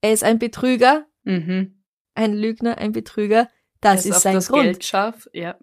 [0.00, 1.82] Er ist ein Betrüger, Mhm.
[2.14, 3.48] ein Lügner, ein Betrüger.
[3.80, 4.64] Das ist auf sein das Grund.
[4.64, 5.28] Geld scharf.
[5.32, 5.56] Ja.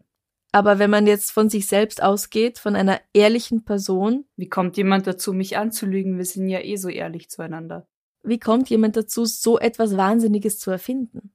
[0.51, 5.05] Aber wenn man jetzt von sich selbst ausgeht, von einer ehrlichen Person, Wie kommt jemand
[5.07, 6.17] dazu, mich anzulügen?
[6.17, 7.87] Wir sind ja eh so ehrlich zueinander.
[8.23, 11.33] wie kommt jemand dazu, so etwas Wahnsinniges zu erfinden?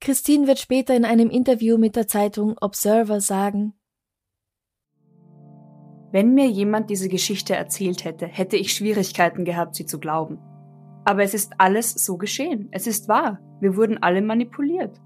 [0.00, 3.74] Christine wird später in einem Interview mit der Zeitung Observer sagen,
[6.16, 10.38] Wenn mir jemand diese Geschichte erzählt hätte, hätte ich Schwierigkeiten gehabt, sie zu glauben.
[11.04, 12.70] Aber es ist alles so geschehen.
[12.72, 13.38] Es ist wahr.
[13.60, 14.98] Wir wurden alle manipuliert.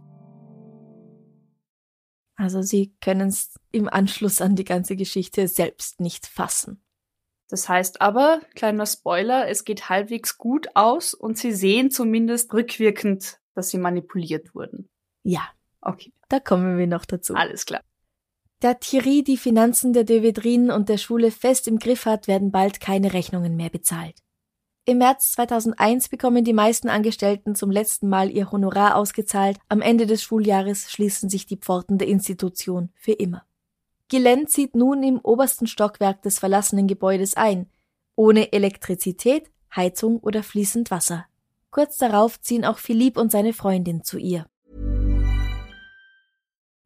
[2.37, 6.81] Also sie können es im Anschluss an die ganze Geschichte selbst nicht fassen.
[7.49, 13.41] Das heißt aber, kleiner Spoiler, es geht halbwegs gut aus und sie sehen zumindest rückwirkend,
[13.57, 14.89] dass sie manipuliert wurden.
[15.25, 15.43] Ja,
[15.83, 17.35] Okay, da kommen wir noch dazu.
[17.35, 17.81] alles klar.
[18.61, 22.79] Da Thierry die Finanzen der Devedrinen und der Schule fest im Griff hat, werden bald
[22.79, 24.17] keine Rechnungen mehr bezahlt.
[24.85, 29.59] Im März 2001 bekommen die meisten Angestellten zum letzten Mal ihr Honorar ausgezahlt.
[29.71, 33.45] Am Ende des Schuljahres schließen sich die Pforten der Institution für immer.
[34.11, 37.67] Guylaine zieht nun im obersten Stockwerk des verlassenen Gebäudes ein,
[38.15, 41.25] ohne Elektrizität, Heizung oder fließend Wasser.
[41.71, 44.47] Kurz darauf ziehen auch Philippe und seine Freundin zu ihr.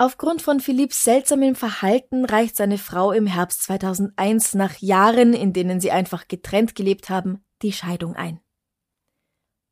[0.00, 5.80] Aufgrund von Philipps seltsamem Verhalten reicht seine Frau im Herbst 2001 nach Jahren, in denen
[5.80, 8.40] sie einfach getrennt gelebt haben, die Scheidung ein.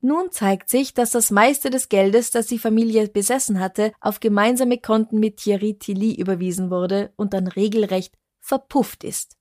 [0.01, 4.79] Nun zeigt sich, dass das meiste des Geldes, das die Familie besessen hatte, auf gemeinsame
[4.79, 9.37] Konten mit Thierry Tilly überwiesen wurde und dann regelrecht verpufft ist.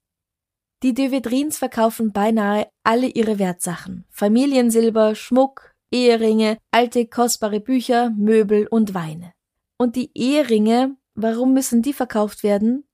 [0.83, 4.05] Die de Vedrins verkaufen beinahe alle ihre Wertsachen.
[4.11, 9.34] Familiensilber, Schmuck, Eheringe, alte kostbare Bücher, Möbel und Weine.
[9.77, 12.87] Und die Eheringe, warum müssen die verkauft werden?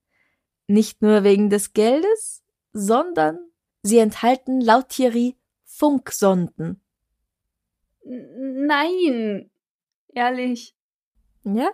[0.67, 3.38] Nicht nur wegen des Geldes, sondern
[3.84, 6.82] sie enthalten laut Thierry Funksonden.
[8.04, 9.52] Nein,
[10.13, 10.76] ehrlich.
[11.44, 11.72] Ja?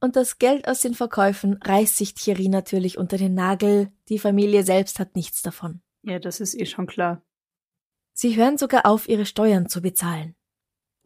[0.00, 4.62] Und das Geld aus den Verkäufen reißt sich Thierry natürlich unter den Nagel, die Familie
[4.62, 5.82] selbst hat nichts davon.
[6.02, 7.22] Ja, das ist eh schon klar.
[8.12, 10.34] Sie hören sogar auf, ihre Steuern zu bezahlen.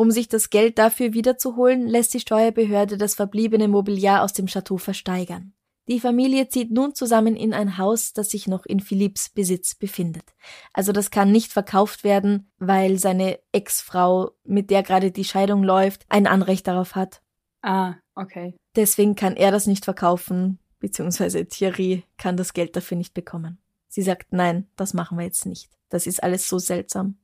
[0.03, 4.77] Um sich das Geld dafür wiederzuholen, lässt die Steuerbehörde das verbliebene Mobiliar aus dem Chateau
[4.77, 5.53] versteigern.
[5.87, 10.25] Die Familie zieht nun zusammen in ein Haus, das sich noch in Philipps Besitz befindet.
[10.73, 16.05] Also das kann nicht verkauft werden, weil seine Ex-Frau, mit der gerade die Scheidung läuft,
[16.09, 17.23] ein Anrecht darauf hat.
[17.63, 18.57] Ah, okay.
[18.75, 23.63] Deswegen kann er das nicht verkaufen, beziehungsweise Thierry kann das Geld dafür nicht bekommen.
[23.87, 25.71] Sie sagt, nein, das machen wir jetzt nicht.
[25.91, 27.19] Das ist alles so seltsam.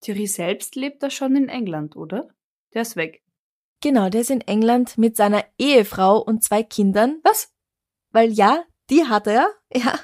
[0.00, 2.28] Thierry selbst lebt da schon in England, oder?
[2.74, 3.22] Der ist weg.
[3.80, 7.20] Genau, der ist in England mit seiner Ehefrau und zwei Kindern.
[7.22, 7.52] Was?
[8.10, 9.98] Weil ja, die hat er, ja.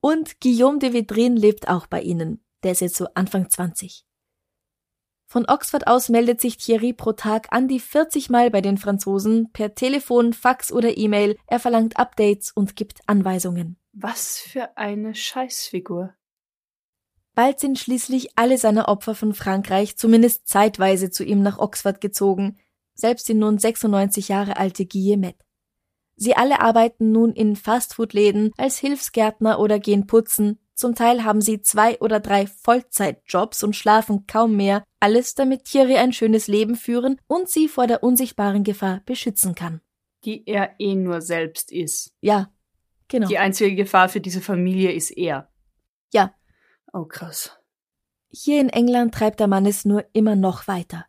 [0.00, 2.42] Und Guillaume de Vedrin lebt auch bei ihnen.
[2.62, 4.04] Der ist jetzt so Anfang 20.
[5.26, 9.52] Von Oxford aus meldet sich Thierry pro Tag an die 40 Mal bei den Franzosen
[9.52, 11.36] per Telefon, Fax oder E-Mail.
[11.46, 13.78] Er verlangt Updates und gibt Anweisungen.
[13.92, 16.14] Was für eine Scheißfigur.
[17.40, 22.58] Bald sind schließlich alle seine Opfer von Frankreich zumindest zeitweise zu ihm nach Oxford gezogen,
[22.92, 25.42] selbst die nun 96 Jahre alte Guillemette.
[26.16, 31.62] Sie alle arbeiten nun in Fastfood-Läden als Hilfsgärtner oder gehen putzen, zum Teil haben sie
[31.62, 37.18] zwei oder drei Vollzeitjobs und schlafen kaum mehr, alles damit Thierry ein schönes Leben führen
[37.26, 39.80] und sie vor der unsichtbaren Gefahr beschützen kann.
[40.26, 42.12] Die er eh nur selbst ist.
[42.20, 42.52] Ja,
[43.08, 43.28] genau.
[43.28, 45.48] Die einzige Gefahr für diese Familie ist er.
[46.12, 46.34] Ja,
[46.92, 47.58] Oh, krass.
[48.28, 51.06] Hier in England treibt der Mann es nur immer noch weiter.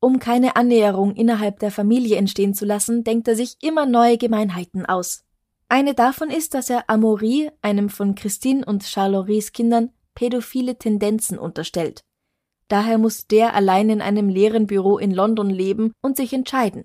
[0.00, 4.84] Um keine Annäherung innerhalb der Familie entstehen zu lassen, denkt er sich immer neue Gemeinheiten
[4.84, 5.24] aus.
[5.68, 12.04] Eine davon ist, dass er Amaury, einem von Christine und Charles Kindern, pädophile Tendenzen unterstellt.
[12.68, 16.84] Daher muss der allein in einem leeren Büro in London leben und sich entscheiden.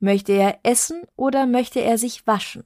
[0.00, 2.64] Möchte er essen oder möchte er sich waschen?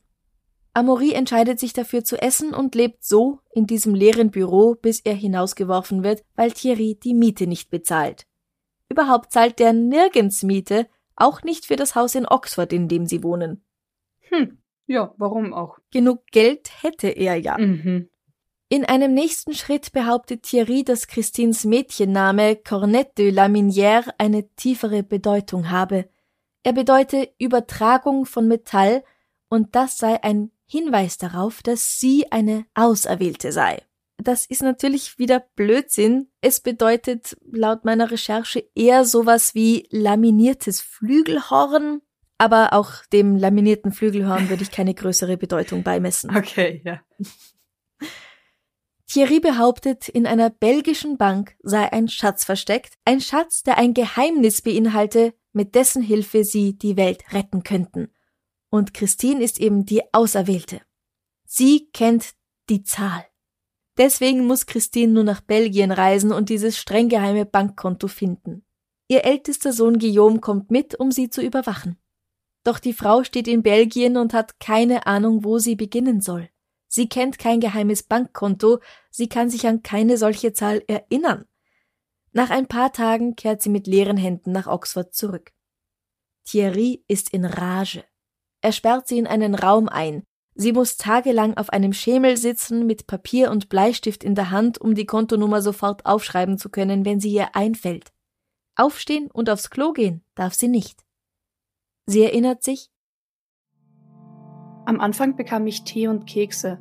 [0.78, 5.14] Amaury entscheidet sich dafür zu essen und lebt so in diesem leeren Büro, bis er
[5.14, 8.26] hinausgeworfen wird, weil Thierry die Miete nicht bezahlt.
[8.88, 10.86] Überhaupt zahlt der nirgends Miete,
[11.16, 13.64] auch nicht für das Haus in Oxford, in dem sie wohnen.
[14.30, 15.80] Hm, ja, warum auch?
[15.90, 17.58] Genug Geld hätte er ja.
[17.58, 18.08] Mhm.
[18.68, 25.02] In einem nächsten Schritt behauptet Thierry, dass Christines Mädchenname Cornette de la Minière eine tiefere
[25.02, 26.08] Bedeutung habe.
[26.62, 29.02] Er bedeute Übertragung von Metall
[29.48, 33.82] und das sei ein Hinweis darauf, dass sie eine Auserwählte sei.
[34.18, 36.28] Das ist natürlich wieder Blödsinn.
[36.40, 42.02] Es bedeutet laut meiner Recherche eher sowas wie laminiertes Flügelhorn,
[42.36, 46.36] aber auch dem laminierten Flügelhorn würde ich keine größere Bedeutung beimessen.
[46.36, 47.00] Okay, ja.
[49.06, 54.60] Thierry behauptet, in einer belgischen Bank sei ein Schatz versteckt, ein Schatz, der ein Geheimnis
[54.60, 58.12] beinhalte, mit dessen Hilfe sie die Welt retten könnten.
[58.70, 60.80] Und Christine ist eben die Auserwählte.
[61.44, 62.34] Sie kennt
[62.68, 63.24] die Zahl.
[63.96, 68.64] Deswegen muss Christine nur nach Belgien reisen und dieses streng geheime Bankkonto finden.
[69.08, 71.98] Ihr ältester Sohn Guillaume kommt mit, um sie zu überwachen.
[72.62, 76.50] Doch die Frau steht in Belgien und hat keine Ahnung, wo sie beginnen soll.
[76.86, 81.46] Sie kennt kein geheimes Bankkonto, sie kann sich an keine solche Zahl erinnern.
[82.32, 85.52] Nach ein paar Tagen kehrt sie mit leeren Händen nach Oxford zurück.
[86.44, 88.04] Thierry ist in Rage.
[88.60, 90.24] Er sperrt sie in einen Raum ein.
[90.54, 94.94] Sie muss tagelang auf einem Schemel sitzen mit Papier und Bleistift in der Hand, um
[94.94, 98.10] die Kontonummer sofort aufschreiben zu können, wenn sie ihr einfällt.
[98.74, 101.04] Aufstehen und aufs Klo gehen darf sie nicht.
[102.06, 102.90] Sie erinnert sich,
[104.86, 106.80] Am Anfang bekam ich Tee und Kekse.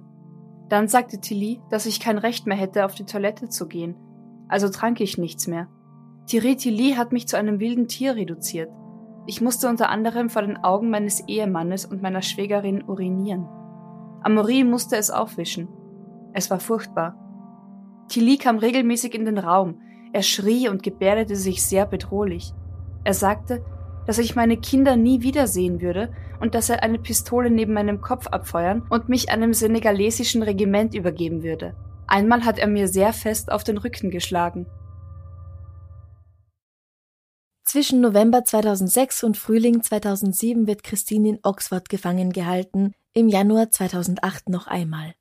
[0.70, 3.96] Dann sagte Tilly, dass ich kein Recht mehr hätte, auf die Toilette zu gehen.
[4.48, 5.68] Also trank ich nichts mehr.
[6.26, 8.70] Thierry Tilly hat mich zu einem wilden Tier reduziert.
[9.30, 13.46] Ich musste unter anderem vor den Augen meines Ehemannes und meiner Schwägerin urinieren.
[14.24, 15.68] Amaury musste es aufwischen.
[16.34, 17.16] Es war furchtbar.
[18.08, 19.82] Tilly kam regelmäßig in den Raum.
[20.14, 22.54] Er schrie und gebärdete sich sehr bedrohlich.
[23.04, 23.66] Er sagte,
[24.06, 28.28] dass ich meine Kinder nie wiedersehen würde und dass er eine Pistole neben meinem Kopf
[28.28, 31.76] abfeuern und mich einem senegalesischen Regiment übergeben würde.
[32.08, 34.68] Einmal hat er mir sehr fest auf den Rücken geschlagen.
[37.68, 44.48] Zwischen November 2006 und Frühling 2007 wird Christine in Oxford gefangen gehalten, im Januar 2008
[44.48, 45.16] noch einmal.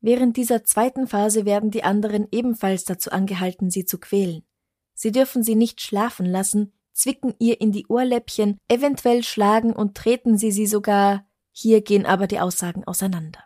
[0.00, 4.46] Während dieser zweiten Phase werden die anderen ebenfalls dazu angehalten, sie zu quälen.
[4.94, 10.38] Sie dürfen sie nicht schlafen lassen, zwicken ihr in die Ohrläppchen, eventuell schlagen und treten
[10.38, 13.42] sie sie sogar, hier gehen aber die Aussagen auseinander.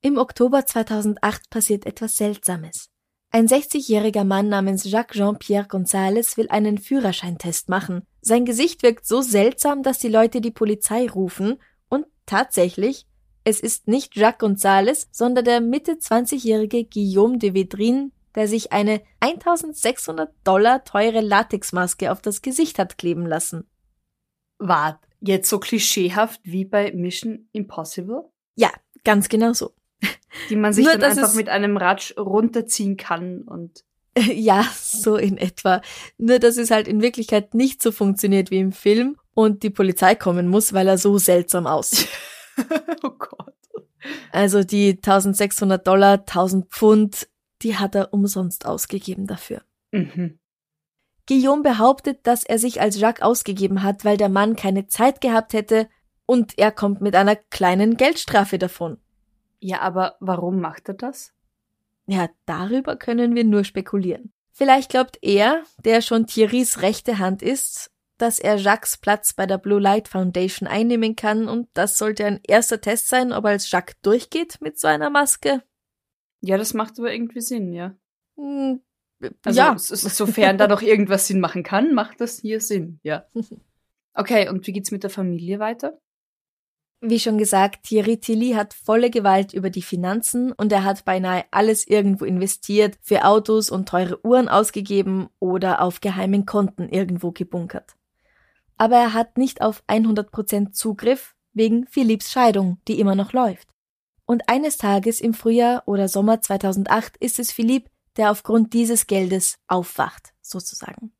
[0.00, 2.88] Im Oktober 2008 passiert etwas Seltsames.
[3.32, 8.02] Ein 60-jähriger Mann namens Jacques Jean-Pierre González will einen Führerscheintest machen.
[8.20, 13.06] Sein Gesicht wirkt so seltsam, dass die Leute die Polizei rufen und tatsächlich,
[13.44, 19.00] es ist nicht Jacques González, sondern der Mitte 20-jährige Guillaume de Vedrin, der sich eine
[19.20, 23.70] 1600 Dollar teure Latexmaske auf das Gesicht hat kleben lassen.
[24.58, 28.24] Wart, jetzt so klischeehaft wie bei Mission Impossible?
[28.56, 28.70] Ja,
[29.04, 29.72] ganz genau so.
[30.48, 33.84] Die man sich Nur, dann einfach mit einem Ratsch runterziehen kann und
[34.34, 35.82] Ja, so in etwa.
[36.18, 40.14] Nur, dass es halt in Wirklichkeit nicht so funktioniert wie im Film und die Polizei
[40.14, 42.08] kommen muss, weil er so seltsam aussieht.
[43.02, 43.54] oh Gott.
[44.32, 47.28] Also die 1600 Dollar, 1000 Pfund,
[47.62, 49.62] die hat er umsonst ausgegeben dafür.
[49.92, 50.38] Mhm.
[51.26, 55.52] Guillaume behauptet, dass er sich als Jacques ausgegeben hat, weil der Mann keine Zeit gehabt
[55.52, 55.88] hätte
[56.26, 58.98] und er kommt mit einer kleinen Geldstrafe davon.
[59.60, 61.32] Ja, aber warum macht er das?
[62.06, 64.32] Ja, darüber können wir nur spekulieren.
[64.52, 69.58] Vielleicht glaubt er, der schon Thierrys rechte Hand ist, dass er Jacques Platz bei der
[69.58, 73.70] Blue Light Foundation einnehmen kann und das sollte ein erster Test sein, ob er als
[73.70, 75.62] Jacques durchgeht mit so einer Maske.
[76.42, 77.94] Ja, das macht aber irgendwie Sinn, ja.
[78.36, 78.80] Hm,
[79.44, 83.26] Also ja, sofern da noch irgendwas Sinn machen kann, macht das hier Sinn, ja.
[84.12, 86.00] Okay, und wie geht's mit der Familie weiter?
[87.02, 91.44] Wie schon gesagt, Thierry Tilly hat volle Gewalt über die Finanzen und er hat beinahe
[91.50, 97.96] alles irgendwo investiert, für Autos und teure Uhren ausgegeben oder auf geheimen Konten irgendwo gebunkert.
[98.76, 103.68] Aber er hat nicht auf 100% Zugriff wegen Philipps Scheidung, die immer noch läuft.
[104.26, 109.58] Und eines Tages im Frühjahr oder Sommer 2008 ist es Philipp, der aufgrund dieses Geldes
[109.68, 111.12] aufwacht, sozusagen.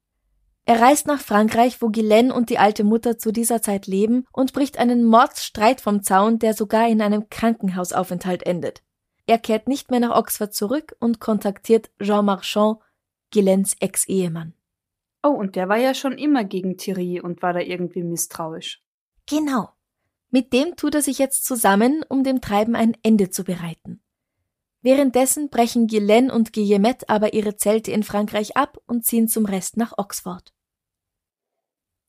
[0.71, 4.53] Er reist nach Frankreich, wo Guylaine und die alte Mutter zu dieser Zeit leben und
[4.53, 8.85] bricht einen Mordsstreit vom Zaun, der sogar in einem Krankenhausaufenthalt endet.
[9.27, 12.79] Er kehrt nicht mehr nach Oxford zurück und kontaktiert Jean Marchand,
[13.33, 14.55] Guylaines Ex-Ehemann.
[15.25, 18.81] Oh, und der war ja schon immer gegen Thierry und war da irgendwie misstrauisch.
[19.29, 19.71] Genau.
[20.31, 24.05] Mit dem tut er sich jetzt zusammen, um dem Treiben ein Ende zu bereiten.
[24.83, 29.77] Währenddessen brechen Guylaine und Guillemette aber ihre Zelte in Frankreich ab und ziehen zum Rest
[29.77, 30.53] nach Oxford.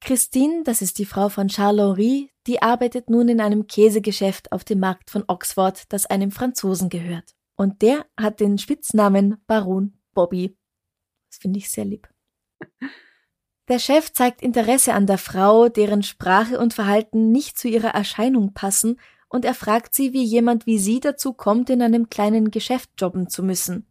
[0.01, 4.63] Christine, das ist die Frau von Charles Henri, die arbeitet nun in einem Käsegeschäft auf
[4.63, 7.35] dem Markt von Oxford, das einem Franzosen gehört.
[7.55, 10.57] Und der hat den Spitznamen Baron Bobby.
[11.29, 12.09] Das finde ich sehr lieb.
[13.67, 18.53] Der Chef zeigt Interesse an der Frau, deren Sprache und Verhalten nicht zu ihrer Erscheinung
[18.53, 22.89] passen, und er fragt sie, wie jemand wie sie dazu kommt, in einem kleinen Geschäft
[22.99, 23.85] jobben zu müssen.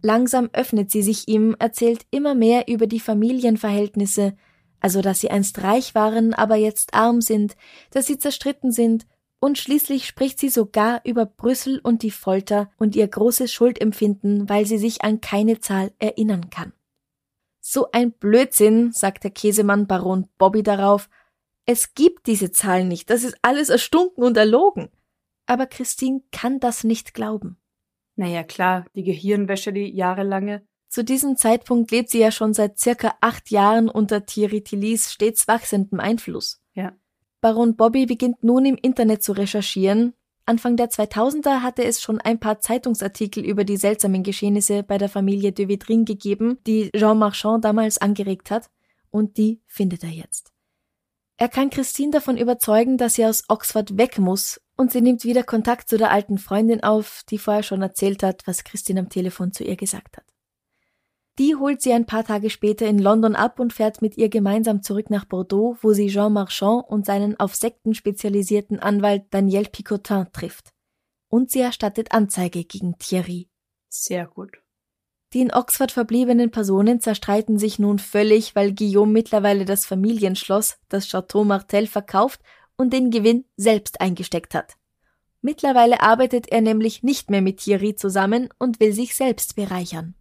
[0.00, 4.36] Langsam öffnet sie sich ihm, erzählt immer mehr über die Familienverhältnisse,
[4.80, 7.56] also dass sie einst reich waren, aber jetzt arm sind,
[7.90, 9.06] dass sie zerstritten sind,
[9.38, 14.66] und schließlich spricht sie sogar über Brüssel und die Folter und ihr großes Schuldempfinden, weil
[14.66, 16.72] sie sich an keine Zahl erinnern kann.
[17.60, 21.10] So ein Blödsinn, sagt der Käsemann Baron Bobby darauf.
[21.66, 24.88] Es gibt diese Zahl nicht, das ist alles erstunken und erlogen.
[25.46, 27.58] Aber Christine kann das nicht glauben.
[28.16, 30.66] Naja, klar, die Gehirnwäsche, die jahrelange.
[30.88, 35.48] Zu diesem Zeitpunkt lebt sie ja schon seit circa acht Jahren unter Thierry Tillys stets
[35.48, 36.60] wachsendem Einfluss.
[36.74, 36.92] Ja.
[37.40, 40.14] Baron Bobby beginnt nun im Internet zu recherchieren.
[40.46, 45.08] Anfang der 2000er hatte es schon ein paar Zeitungsartikel über die seltsamen Geschehnisse bei der
[45.08, 48.70] Familie de Vedrin gegeben, die Jean Marchand damals angeregt hat,
[49.10, 50.52] und die findet er jetzt.
[51.36, 55.42] Er kann Christine davon überzeugen, dass sie aus Oxford weg muss, und sie nimmt wieder
[55.42, 59.52] Kontakt zu der alten Freundin auf, die vorher schon erzählt hat, was Christine am Telefon
[59.52, 60.25] zu ihr gesagt hat.
[61.38, 64.82] Die holt sie ein paar Tage später in London ab und fährt mit ihr gemeinsam
[64.82, 70.26] zurück nach Bordeaux, wo sie Jean Marchand und seinen auf Sekten spezialisierten Anwalt Daniel Picotin
[70.32, 70.72] trifft.
[71.28, 73.48] Und sie erstattet Anzeige gegen Thierry.
[73.88, 74.52] Sehr gut.
[75.34, 81.08] Die in Oxford verbliebenen Personen zerstreiten sich nun völlig, weil Guillaume mittlerweile das Familienschloss, das
[81.08, 82.40] Chateau Martel, verkauft
[82.76, 84.74] und den Gewinn selbst eingesteckt hat.
[85.42, 90.14] Mittlerweile arbeitet er nämlich nicht mehr mit Thierry zusammen und will sich selbst bereichern.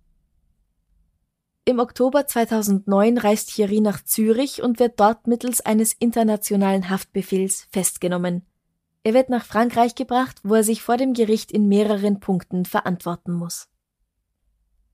[1.68, 8.46] Im Oktober 2009 reist Thierry nach Zürich und wird dort mittels eines internationalen Haftbefehls festgenommen.
[9.02, 13.34] Er wird nach Frankreich gebracht, wo er sich vor dem Gericht in mehreren Punkten verantworten
[13.34, 13.68] muss.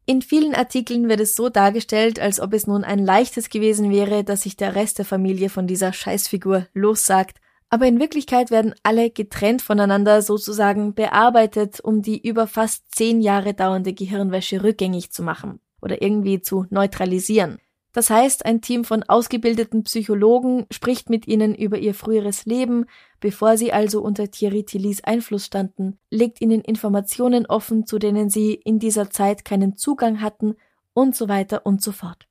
[0.05, 4.23] In vielen Artikeln wird es so dargestellt, als ob es nun ein leichtes gewesen wäre,
[4.23, 9.09] dass sich der Rest der Familie von dieser Scheißfigur lossagt, aber in Wirklichkeit werden alle
[9.09, 15.59] getrennt voneinander sozusagen bearbeitet, um die über fast zehn Jahre dauernde Gehirnwäsche rückgängig zu machen
[15.81, 17.59] oder irgendwie zu neutralisieren.
[17.93, 22.85] Das heißt, ein Team von ausgebildeten Psychologen spricht mit ihnen über ihr früheres Leben,
[23.19, 28.53] bevor sie also unter Thierry Tillys Einfluss standen, legt ihnen Informationen offen, zu denen sie
[28.53, 30.55] in dieser Zeit keinen Zugang hatten
[30.93, 32.27] und so weiter und so fort.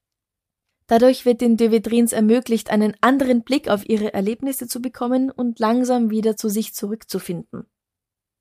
[0.86, 6.10] Dadurch wird den Devedrins ermöglicht, einen anderen Blick auf ihre Erlebnisse zu bekommen und langsam
[6.10, 7.66] wieder zu sich zurückzufinden.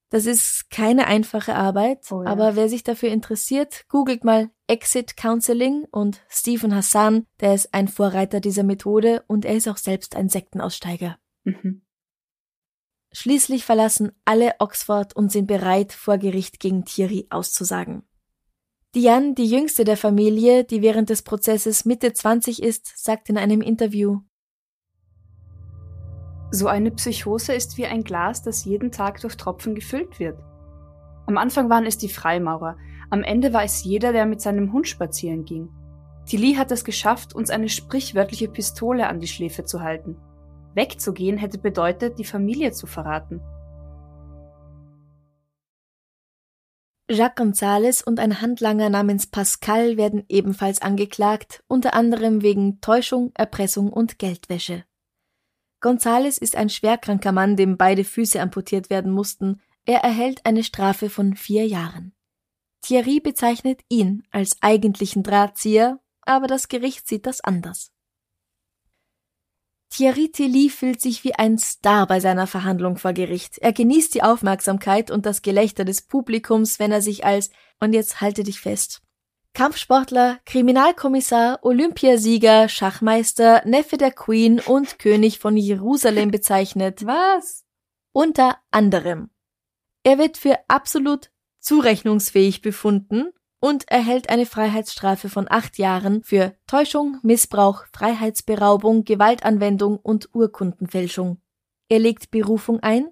[0.10, 2.30] Das ist keine einfache Arbeit, oh ja.
[2.30, 7.88] aber wer sich dafür interessiert, googelt mal Exit Counseling und Stephen Hassan, der ist ein
[7.88, 11.20] Vorreiter dieser Methode und er ist auch selbst ein Sektenaussteiger.
[11.44, 11.84] Mhm.
[13.12, 18.04] Schließlich verlassen alle Oxford und sind bereit, vor Gericht gegen Thierry auszusagen.
[18.96, 23.62] Diane, die jüngste der Familie, die während des Prozesses Mitte 20 ist, sagt in einem
[23.62, 24.22] Interview,
[26.52, 30.40] so eine Psychose ist wie ein Glas, das jeden Tag durch Tropfen gefüllt wird.
[31.28, 32.76] Am Anfang waren es die Freimaurer,
[33.12, 35.70] am Ende war es jeder, der mit seinem Hund spazieren ging.
[36.26, 40.18] Tilly hat es geschafft, uns eine sprichwörtliche Pistole an die Schläfe zu halten.
[40.76, 43.42] Wegzugehen hätte bedeutet, die Familie zu verraten.
[47.10, 53.92] Jacques González und ein Handlanger namens Pascal werden ebenfalls angeklagt, unter anderem wegen Täuschung, Erpressung
[53.92, 54.84] und Geldwäsche.
[55.82, 59.62] Gonzales ist ein schwerkranker Mann, dem beide Füße amputiert werden mussten.
[59.86, 62.14] Er erhält eine Strafe von vier Jahren.
[62.82, 67.92] Thierry bezeichnet ihn als eigentlichen Drahtzieher, aber das Gericht sieht das anders.
[69.90, 73.58] Thierry Tilly fühlt sich wie ein Star bei seiner Verhandlung vor Gericht.
[73.58, 77.50] Er genießt die Aufmerksamkeit und das Gelächter des Publikums, wenn er sich als,
[77.80, 79.02] und jetzt halte dich fest,
[79.54, 87.06] Kampfsportler, Kriminalkommissar, Olympiasieger, Schachmeister, Neffe der Queen und König von Jerusalem bezeichnet.
[87.06, 87.66] Was?
[88.12, 89.30] Unter anderem.
[90.04, 97.20] Er wird für absolut zurechnungsfähig befunden und erhält eine Freiheitsstrafe von acht Jahren für Täuschung,
[97.24, 101.42] Missbrauch, Freiheitsberaubung, Gewaltanwendung und Urkundenfälschung.
[101.90, 103.10] Er legt Berufung ein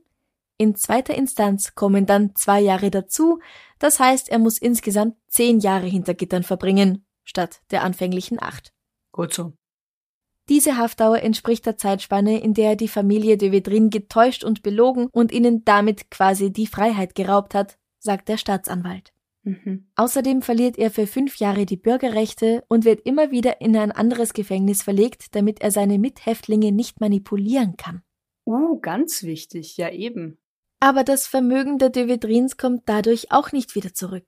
[0.58, 3.40] in zweiter Instanz kommen dann zwei Jahre dazu,
[3.80, 8.74] das heißt, er muss insgesamt zehn Jahre hinter Gittern verbringen, statt der anfänglichen acht.
[9.12, 9.54] Gut so.
[10.50, 15.32] Diese Haftdauer entspricht der Zeitspanne, in der die Familie de Vedrin getäuscht und belogen und
[15.32, 19.14] ihnen damit quasi die Freiheit geraubt hat, sagt der Staatsanwalt.
[19.44, 19.88] Mhm.
[19.96, 24.34] Außerdem verliert er für fünf Jahre die Bürgerrechte und wird immer wieder in ein anderes
[24.34, 28.02] Gefängnis verlegt, damit er seine Mithäftlinge nicht manipulieren kann.
[28.46, 30.38] Uh, ganz wichtig, ja eben.
[30.80, 34.26] Aber das Vermögen der Devedrins kommt dadurch auch nicht wieder zurück.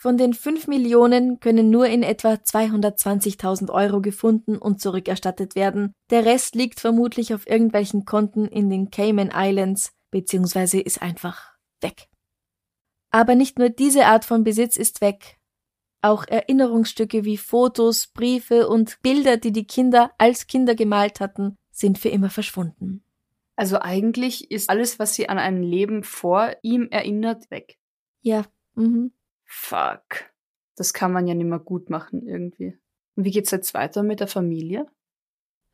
[0.00, 5.92] Von den 5 Millionen können nur in etwa 220.000 Euro gefunden und zurückerstattet werden.
[6.10, 12.08] Der Rest liegt vermutlich auf irgendwelchen Konten in den Cayman Islands, beziehungsweise ist einfach weg.
[13.10, 15.38] Aber nicht nur diese Art von Besitz ist weg.
[16.00, 21.98] Auch Erinnerungsstücke wie Fotos, Briefe und Bilder, die die Kinder als Kinder gemalt hatten, sind
[21.98, 23.02] für immer verschwunden.
[23.58, 27.76] Also eigentlich ist alles, was sie an ein Leben vor ihm erinnert, weg.
[28.20, 28.44] Ja.
[28.76, 29.10] Mhm.
[29.44, 30.30] Fuck.
[30.76, 32.78] Das kann man ja nicht mehr gut machen irgendwie.
[33.16, 34.86] Und wie geht's jetzt weiter mit der Familie?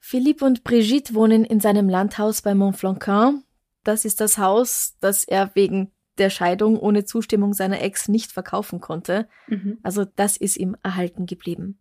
[0.01, 3.45] Philippe und Brigitte wohnen in seinem Landhaus bei Montflanquin.
[3.83, 8.81] Das ist das Haus, das er wegen der Scheidung ohne Zustimmung seiner Ex nicht verkaufen
[8.81, 9.29] konnte.
[9.47, 9.77] Mhm.
[9.83, 11.79] Also das ist ihm erhalten geblieben.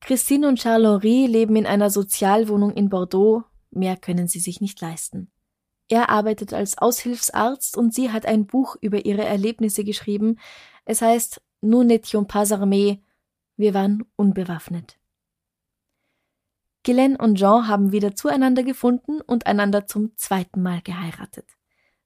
[0.00, 5.30] Christine und Charles-Henri leben in einer Sozialwohnung in Bordeaux Mehr können sie sich nicht leisten.
[5.88, 10.38] Er arbeitet als Aushilfsarzt und sie hat ein Buch über ihre Erlebnisse geschrieben.
[10.84, 13.00] Es heißt Nous n'étions pas armés.
[13.56, 14.98] Wir waren unbewaffnet.
[16.82, 21.46] Glenn und Jean haben wieder zueinander gefunden und einander zum zweiten Mal geheiratet.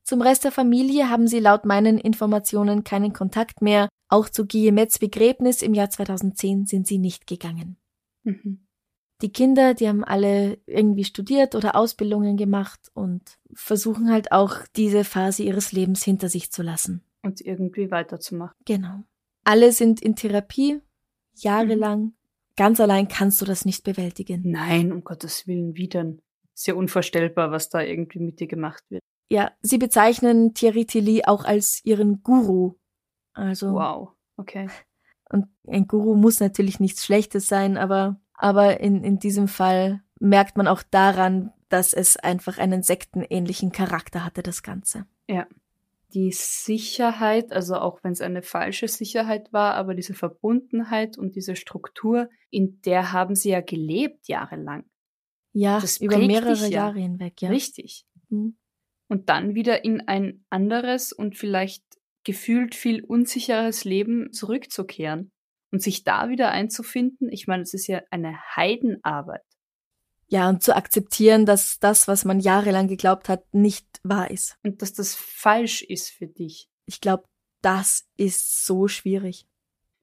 [0.03, 3.89] Zum Rest der Familie haben sie laut meinen Informationen keinen Kontakt mehr.
[4.09, 7.77] Auch zu Guillemets Begräbnis im Jahr 2010 sind sie nicht gegangen.
[8.25, 8.64] Mhm.
[9.25, 15.03] Die Kinder, die haben alle irgendwie studiert oder Ausbildungen gemacht und versuchen halt auch diese
[15.03, 17.03] Phase ihres Lebens hinter sich zu lassen.
[17.23, 18.55] Und irgendwie weiterzumachen.
[18.67, 19.03] Genau.
[19.43, 20.83] Alle sind in Therapie,
[21.37, 22.13] jahrelang.
[22.57, 24.43] Ganz allein kannst du das nicht bewältigen.
[24.45, 26.21] Nein, um Gottes Willen, wie denn?
[26.67, 29.03] Ja unvorstellbar, was da irgendwie mit dir gemacht wird.
[29.31, 32.75] Ja, sie bezeichnen Thierry Tilly auch als ihren Guru.
[33.33, 34.11] Also, Wow.
[34.37, 34.69] Okay.
[35.31, 40.57] und ein Guru muss natürlich nichts Schlechtes sein, aber, aber in, in diesem Fall merkt
[40.57, 45.07] man auch daran, dass es einfach einen sektenähnlichen Charakter hatte, das Ganze.
[45.29, 45.47] Ja.
[46.13, 51.57] Die Sicherheit, also auch wenn es eine falsche Sicherheit war, aber diese Verbundenheit und diese
[51.57, 54.85] Struktur, in der haben sie ja gelebt jahrelang.
[55.53, 56.69] Ja, Das über mehrere ja.
[56.69, 57.49] Jahre hinweg, ja.
[57.49, 58.07] Richtig.
[58.29, 58.57] Mhm.
[59.09, 61.83] Und dann wieder in ein anderes und vielleicht
[62.23, 65.33] gefühlt viel unsicheres Leben zurückzukehren
[65.75, 67.29] und sich da wieder einzufinden.
[67.33, 69.43] Ich meine, es ist ja eine Heidenarbeit.
[70.29, 74.57] Ja, und zu akzeptieren, dass das, was man jahrelang geglaubt hat, nicht wahr ist.
[74.63, 76.69] Und dass das falsch ist für dich.
[76.87, 77.25] Ich glaube,
[77.61, 79.49] das ist so schwierig.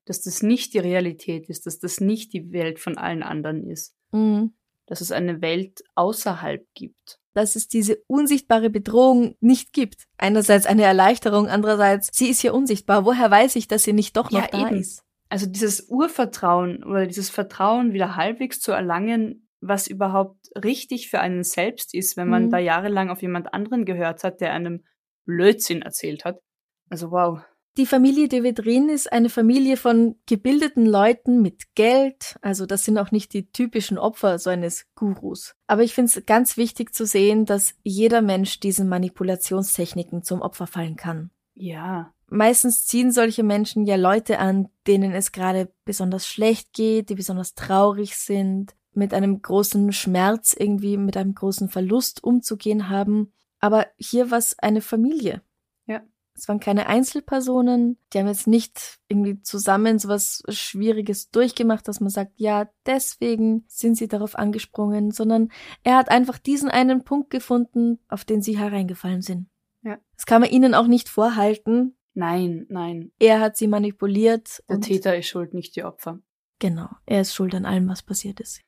[0.03, 3.95] Dass das nicht die Realität ist, dass das nicht die Welt von allen anderen ist.
[4.11, 4.53] Mhm.
[4.87, 7.21] Dass es eine Welt außerhalb gibt.
[7.33, 10.09] Dass es diese unsichtbare Bedrohung nicht gibt.
[10.17, 13.05] Einerseits eine Erleichterung, andererseits, sie ist ja unsichtbar.
[13.05, 14.75] Woher weiß ich, dass sie nicht doch noch Ja, da eben.
[14.75, 15.05] ist?
[15.31, 21.43] Also dieses Urvertrauen oder dieses Vertrauen wieder halbwegs zu erlangen, was überhaupt richtig für einen
[21.43, 22.51] selbst ist, wenn man Mhm.
[22.51, 24.83] da jahrelang auf jemand anderen gehört hat, der einem
[25.25, 26.41] Blödsinn erzählt hat.
[26.89, 27.39] Also wow.
[27.77, 32.35] Die Familie de Vedrin ist eine Familie von gebildeten Leuten mit Geld.
[32.41, 35.55] Also das sind auch nicht die typischen Opfer so eines Gurus.
[35.67, 40.67] Aber ich finde es ganz wichtig zu sehen, dass jeder Mensch diesen Manipulationstechniken zum Opfer
[40.67, 41.31] fallen kann.
[41.53, 42.13] Ja.
[42.33, 47.55] Meistens ziehen solche Menschen ja Leute an, denen es gerade besonders schlecht geht, die besonders
[47.55, 53.33] traurig sind, mit einem großen Schmerz irgendwie, mit einem großen Verlust umzugehen haben.
[53.59, 55.41] Aber hier war es eine Familie.
[55.87, 56.03] Ja.
[56.33, 61.99] Es waren keine Einzelpersonen, die haben jetzt nicht irgendwie zusammen so was Schwieriges durchgemacht, dass
[61.99, 65.49] man sagt, ja, deswegen sind sie darauf angesprungen, sondern
[65.83, 69.49] er hat einfach diesen einen Punkt gefunden, auf den sie hereingefallen sind.
[69.83, 69.97] Ja.
[70.15, 71.97] Das kann man ihnen auch nicht vorhalten.
[72.13, 73.11] Nein, nein.
[73.19, 74.61] Er hat sie manipuliert.
[74.69, 76.19] Der Täter ist schuld, nicht die Opfer.
[76.59, 78.61] Genau, er ist schuld an allem, was passiert ist.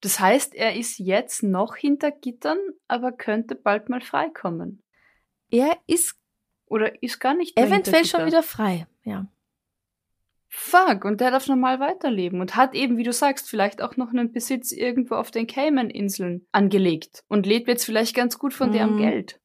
[0.00, 4.82] Das heißt, er ist jetzt noch hinter Gittern, aber könnte bald mal freikommen.
[5.50, 6.16] Er ist
[6.66, 9.26] Oder ist gar nicht mehr eventuell schon wieder frei, ja.
[10.48, 14.10] Fuck, und der darf normal weiterleben und hat eben, wie du sagst, vielleicht auch noch
[14.10, 18.94] einen Besitz irgendwo auf den Cayman-Inseln angelegt und lebt jetzt vielleicht ganz gut von deren
[18.94, 18.98] Mhm.
[18.98, 19.40] Geld.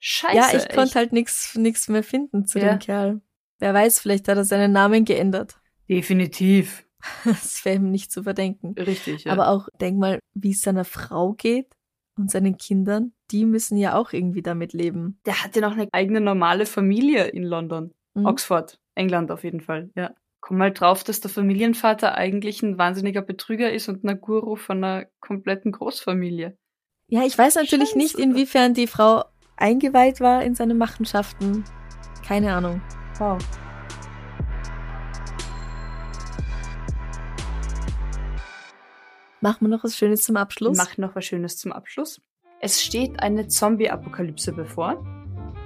[0.00, 0.36] Scheiße.
[0.36, 0.74] ja, ich echt.
[0.74, 2.70] konnte halt nichts nix mehr finden zu Ja.
[2.74, 3.20] dem Kerl.
[3.58, 5.60] Wer weiß, vielleicht hat er seinen Namen geändert.
[5.88, 6.84] Definitiv.
[7.24, 8.74] Das wäre ihm nicht zu verdenken.
[8.78, 9.32] Richtig, ja.
[9.32, 11.66] Aber auch, denk mal, wie es seiner Frau geht
[12.18, 13.12] und seinen Kindern.
[13.30, 15.18] Die müssen ja auch irgendwie damit leben.
[15.24, 17.92] der hat ja noch eine eigene normale Familie in London.
[18.14, 18.26] Mhm.
[18.26, 20.12] Oxford, England auf jeden Fall, ja.
[20.42, 24.82] Komm mal drauf, dass der Familienvater eigentlich ein wahnsinniger Betrüger ist und ein Guru von
[24.82, 26.56] einer kompletten Großfamilie.
[27.08, 28.22] Ja, ich weiß natürlich nicht, Scheiße.
[28.22, 29.24] inwiefern die Frau
[29.60, 31.64] eingeweiht war in seine Machenschaften.
[32.26, 32.80] Keine Ahnung.
[33.18, 33.38] Wow.
[39.40, 40.76] Machen wir noch was Schönes zum Abschluss?
[40.76, 42.20] Mach noch was Schönes zum Abschluss.
[42.60, 45.02] Es steht eine Zombie-Apokalypse bevor.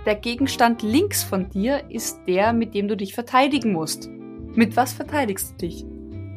[0.07, 4.09] Der Gegenstand links von dir ist der, mit dem du dich verteidigen musst.
[4.09, 5.85] Mit was verteidigst du dich?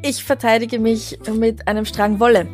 [0.04, 2.48] Ich verteidige mich mit einem Strang Wolle.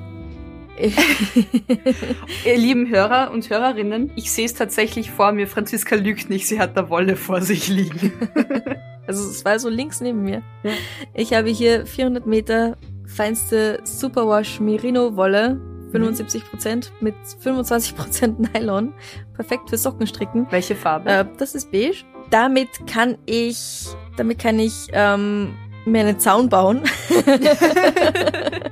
[2.46, 5.48] Ihr lieben Hörer und Hörerinnen, ich sehe es tatsächlich vor mir.
[5.48, 8.12] Franziska lügt nicht, sie hat da Wolle vor sich liegen.
[9.08, 10.42] also es war so links neben mir.
[10.64, 10.72] Ja.
[11.14, 15.62] Ich habe hier 400 Meter feinste Superwash Merino Wolle,
[15.92, 18.94] 75 Prozent mit 25 Prozent Nylon,
[19.36, 20.48] perfekt für Sockenstricken.
[20.50, 21.10] Welche Farbe?
[21.10, 22.04] Äh, das ist beige.
[22.32, 23.86] Damit kann ich,
[24.18, 25.54] damit kann ich ähm,
[25.86, 26.82] mir einen Zaun bauen.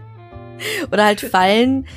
[0.91, 1.87] Oder halt Fallen.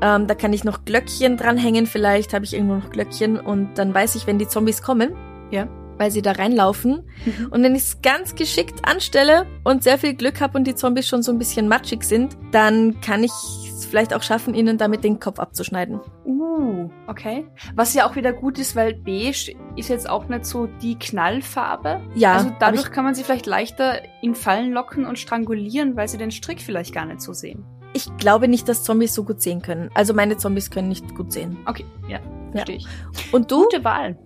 [0.00, 3.92] Ähm, da kann ich noch Glöckchen dranhängen, vielleicht habe ich irgendwo noch Glöckchen und dann
[3.92, 5.16] weiß ich, wenn die Zombies kommen,
[5.50, 5.66] Ja.
[5.96, 7.02] weil sie da reinlaufen.
[7.24, 7.48] Mhm.
[7.50, 11.08] Und wenn ich es ganz geschickt anstelle und sehr viel Glück habe und die Zombies
[11.08, 15.02] schon so ein bisschen matschig sind, dann kann ich es vielleicht auch schaffen, ihnen damit
[15.02, 15.98] den Kopf abzuschneiden.
[16.24, 17.48] Uh, okay.
[17.74, 22.00] Was ja auch wieder gut ist, weil beige ist jetzt auch nicht so die Knallfarbe.
[22.14, 26.18] Ja, also dadurch kann man sie vielleicht leichter in Fallen locken und strangulieren, weil sie
[26.18, 27.64] den Strick vielleicht gar nicht so sehen.
[27.98, 29.90] Ich glaube nicht, dass Zombies so gut sehen können.
[29.92, 31.58] Also meine Zombies können nicht gut sehen.
[31.66, 32.20] Okay, ja,
[32.52, 32.86] verstehe ich.
[33.32, 33.64] Und du?
[33.64, 34.16] Gute Wahl.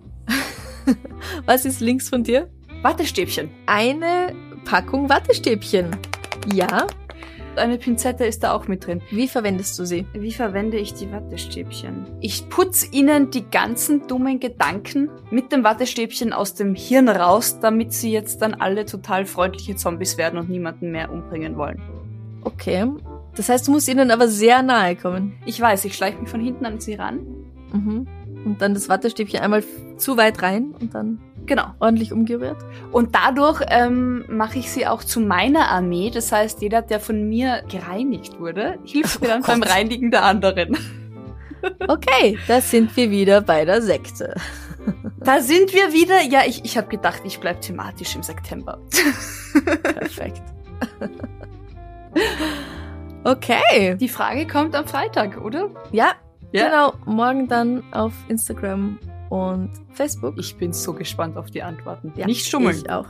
[1.45, 2.49] Was ist links von dir?
[2.83, 3.49] Wattestäbchen.
[3.65, 5.95] Eine Packung Wattestäbchen.
[6.53, 6.85] Ja.
[7.55, 9.01] Eine Pinzette ist da auch mit drin.
[9.09, 10.05] Wie verwendest du sie?
[10.13, 12.05] Wie verwende ich die Wattestäbchen?
[12.19, 17.93] Ich putze ihnen die ganzen dummen Gedanken mit dem Wattestäbchen aus dem Hirn raus, damit
[17.93, 21.81] sie jetzt dann alle total freundliche Zombies werden und niemanden mehr umbringen wollen.
[22.43, 22.87] Okay.
[23.35, 25.33] Das heißt, du musst ihnen aber sehr nahe kommen.
[25.45, 27.19] Ich weiß, ich schleiche mich von hinten an sie ran.
[27.71, 28.07] Mhm.
[28.45, 29.63] Und dann das Wattestäbchen einmal
[29.97, 31.65] zu weit rein und dann Genau.
[31.79, 32.57] ordentlich umgerührt.
[32.91, 36.09] Und dadurch ähm, mache ich sie auch zu meiner Armee.
[36.09, 39.63] Das heißt, jeder, der von mir gereinigt wurde, hilft mir dann Oh beim.
[39.63, 40.77] Reinigen der anderen.
[41.87, 44.35] Okay, da sind wir wieder bei der Sekte.
[45.23, 46.21] Da sind wir wieder.
[46.29, 48.79] Ja, ich, ich habe gedacht, ich bleib thematisch im September.
[49.83, 50.41] Perfekt.
[53.23, 53.95] Okay.
[53.99, 55.69] Die Frage kommt am Freitag, oder?
[55.91, 56.13] Ja,
[56.51, 56.65] Ja.
[56.65, 56.93] genau.
[57.05, 58.99] Morgen dann auf Instagram
[59.29, 60.35] und Facebook.
[60.37, 62.11] Ich bin so gespannt auf die Antworten.
[62.15, 62.77] Ja, Nicht schummeln.
[62.77, 63.07] Ich auch.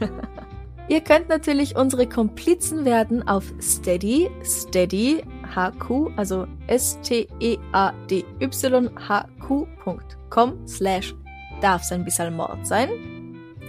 [0.88, 5.22] Ihr könnt natürlich unsere Komplizen werden auf Steady, Steady,
[5.54, 6.46] HQ, also
[9.32, 11.14] S-T-E-A-D-Y-H-Q.com slash
[11.60, 12.88] darf's ein bisschen Mord sein.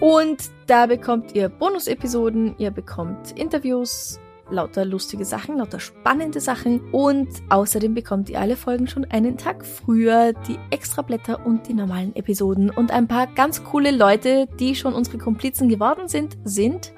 [0.00, 4.18] Und da bekommt ihr Bonus-Episoden, ihr bekommt Interviews,
[4.50, 9.64] lauter lustige Sachen, lauter spannende Sachen und außerdem bekommt ihr alle Folgen schon einen Tag
[9.64, 12.70] früher, die Extrablätter und die normalen Episoden.
[12.70, 16.92] Und ein paar ganz coole Leute, die schon unsere Komplizen geworden sind, sind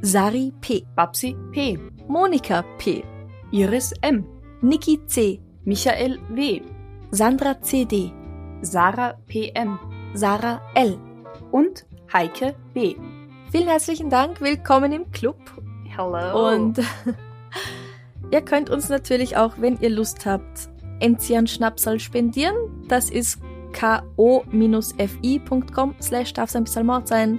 [0.00, 1.78] Sari P., Babsi P.
[2.08, 3.04] Monika P.,
[3.50, 4.26] Iris M.
[4.60, 6.60] Niki C., Michael W.
[7.10, 8.12] Sandra CD,
[8.62, 9.78] Sarah PM.
[10.14, 10.98] Sarah L.
[11.50, 12.96] Und Heike B.
[13.50, 15.36] Vielen herzlichen Dank, willkommen im Club
[15.96, 16.48] Hello.
[16.48, 16.80] Und
[18.30, 20.68] ihr könnt uns natürlich auch, wenn ihr Lust habt,
[21.00, 22.54] Enzian Schnapsal spendieren.
[22.88, 23.40] Das ist
[23.78, 24.54] ko-fi.com
[26.00, 27.38] slash darf ein bisschen Mord sein.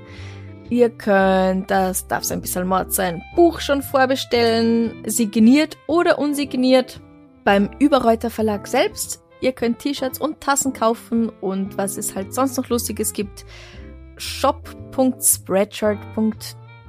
[0.70, 6.99] Ihr könnt das darf ein bisschen Mord sein Buch schon vorbestellen, signiert oder unsigniert
[7.43, 9.22] beim Überreuter Verlag selbst.
[9.41, 13.45] Ihr könnt T-Shirts und Tassen kaufen und was es halt sonst noch Lustiges gibt.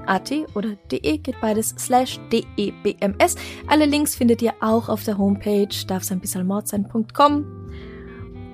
[0.04, 3.36] shop.spreadshirt.at oder de geht beides slash debms.
[3.66, 7.44] Alle Links findet ihr auch auf der Homepage darf's ein bisschen Mord sein.com.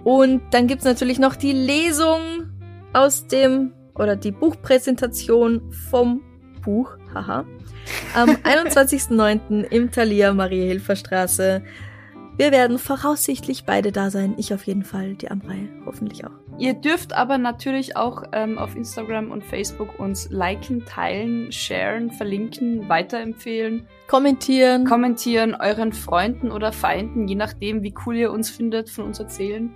[0.04, 2.50] Und dann gibt's natürlich noch die Lesung
[2.92, 6.22] aus dem oder die Buchpräsentation vom
[6.62, 7.44] Buch, haha,
[8.14, 9.64] am 21.09.
[9.64, 11.62] im Thalia Marie-Hilfer-Straße.
[12.36, 14.34] Wir werden voraussichtlich beide da sein.
[14.38, 16.30] Ich auf jeden Fall, die Amrei hoffentlich auch.
[16.58, 22.88] Ihr dürft aber natürlich auch ähm, auf Instagram und Facebook uns liken, teilen, sharen, verlinken,
[22.88, 24.84] weiterempfehlen, Kommentieren.
[24.84, 29.70] kommentieren, euren Freunden oder Feinden, je nachdem, wie cool ihr uns findet, von uns erzählen.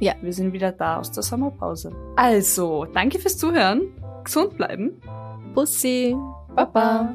[0.00, 0.14] Ja.
[0.22, 1.92] Wir sind wieder da aus der Sommerpause.
[2.16, 3.82] Also, danke fürs Zuhören.
[4.24, 5.00] Gesund bleiben.
[5.54, 6.14] Bussi.
[6.54, 7.14] Baba.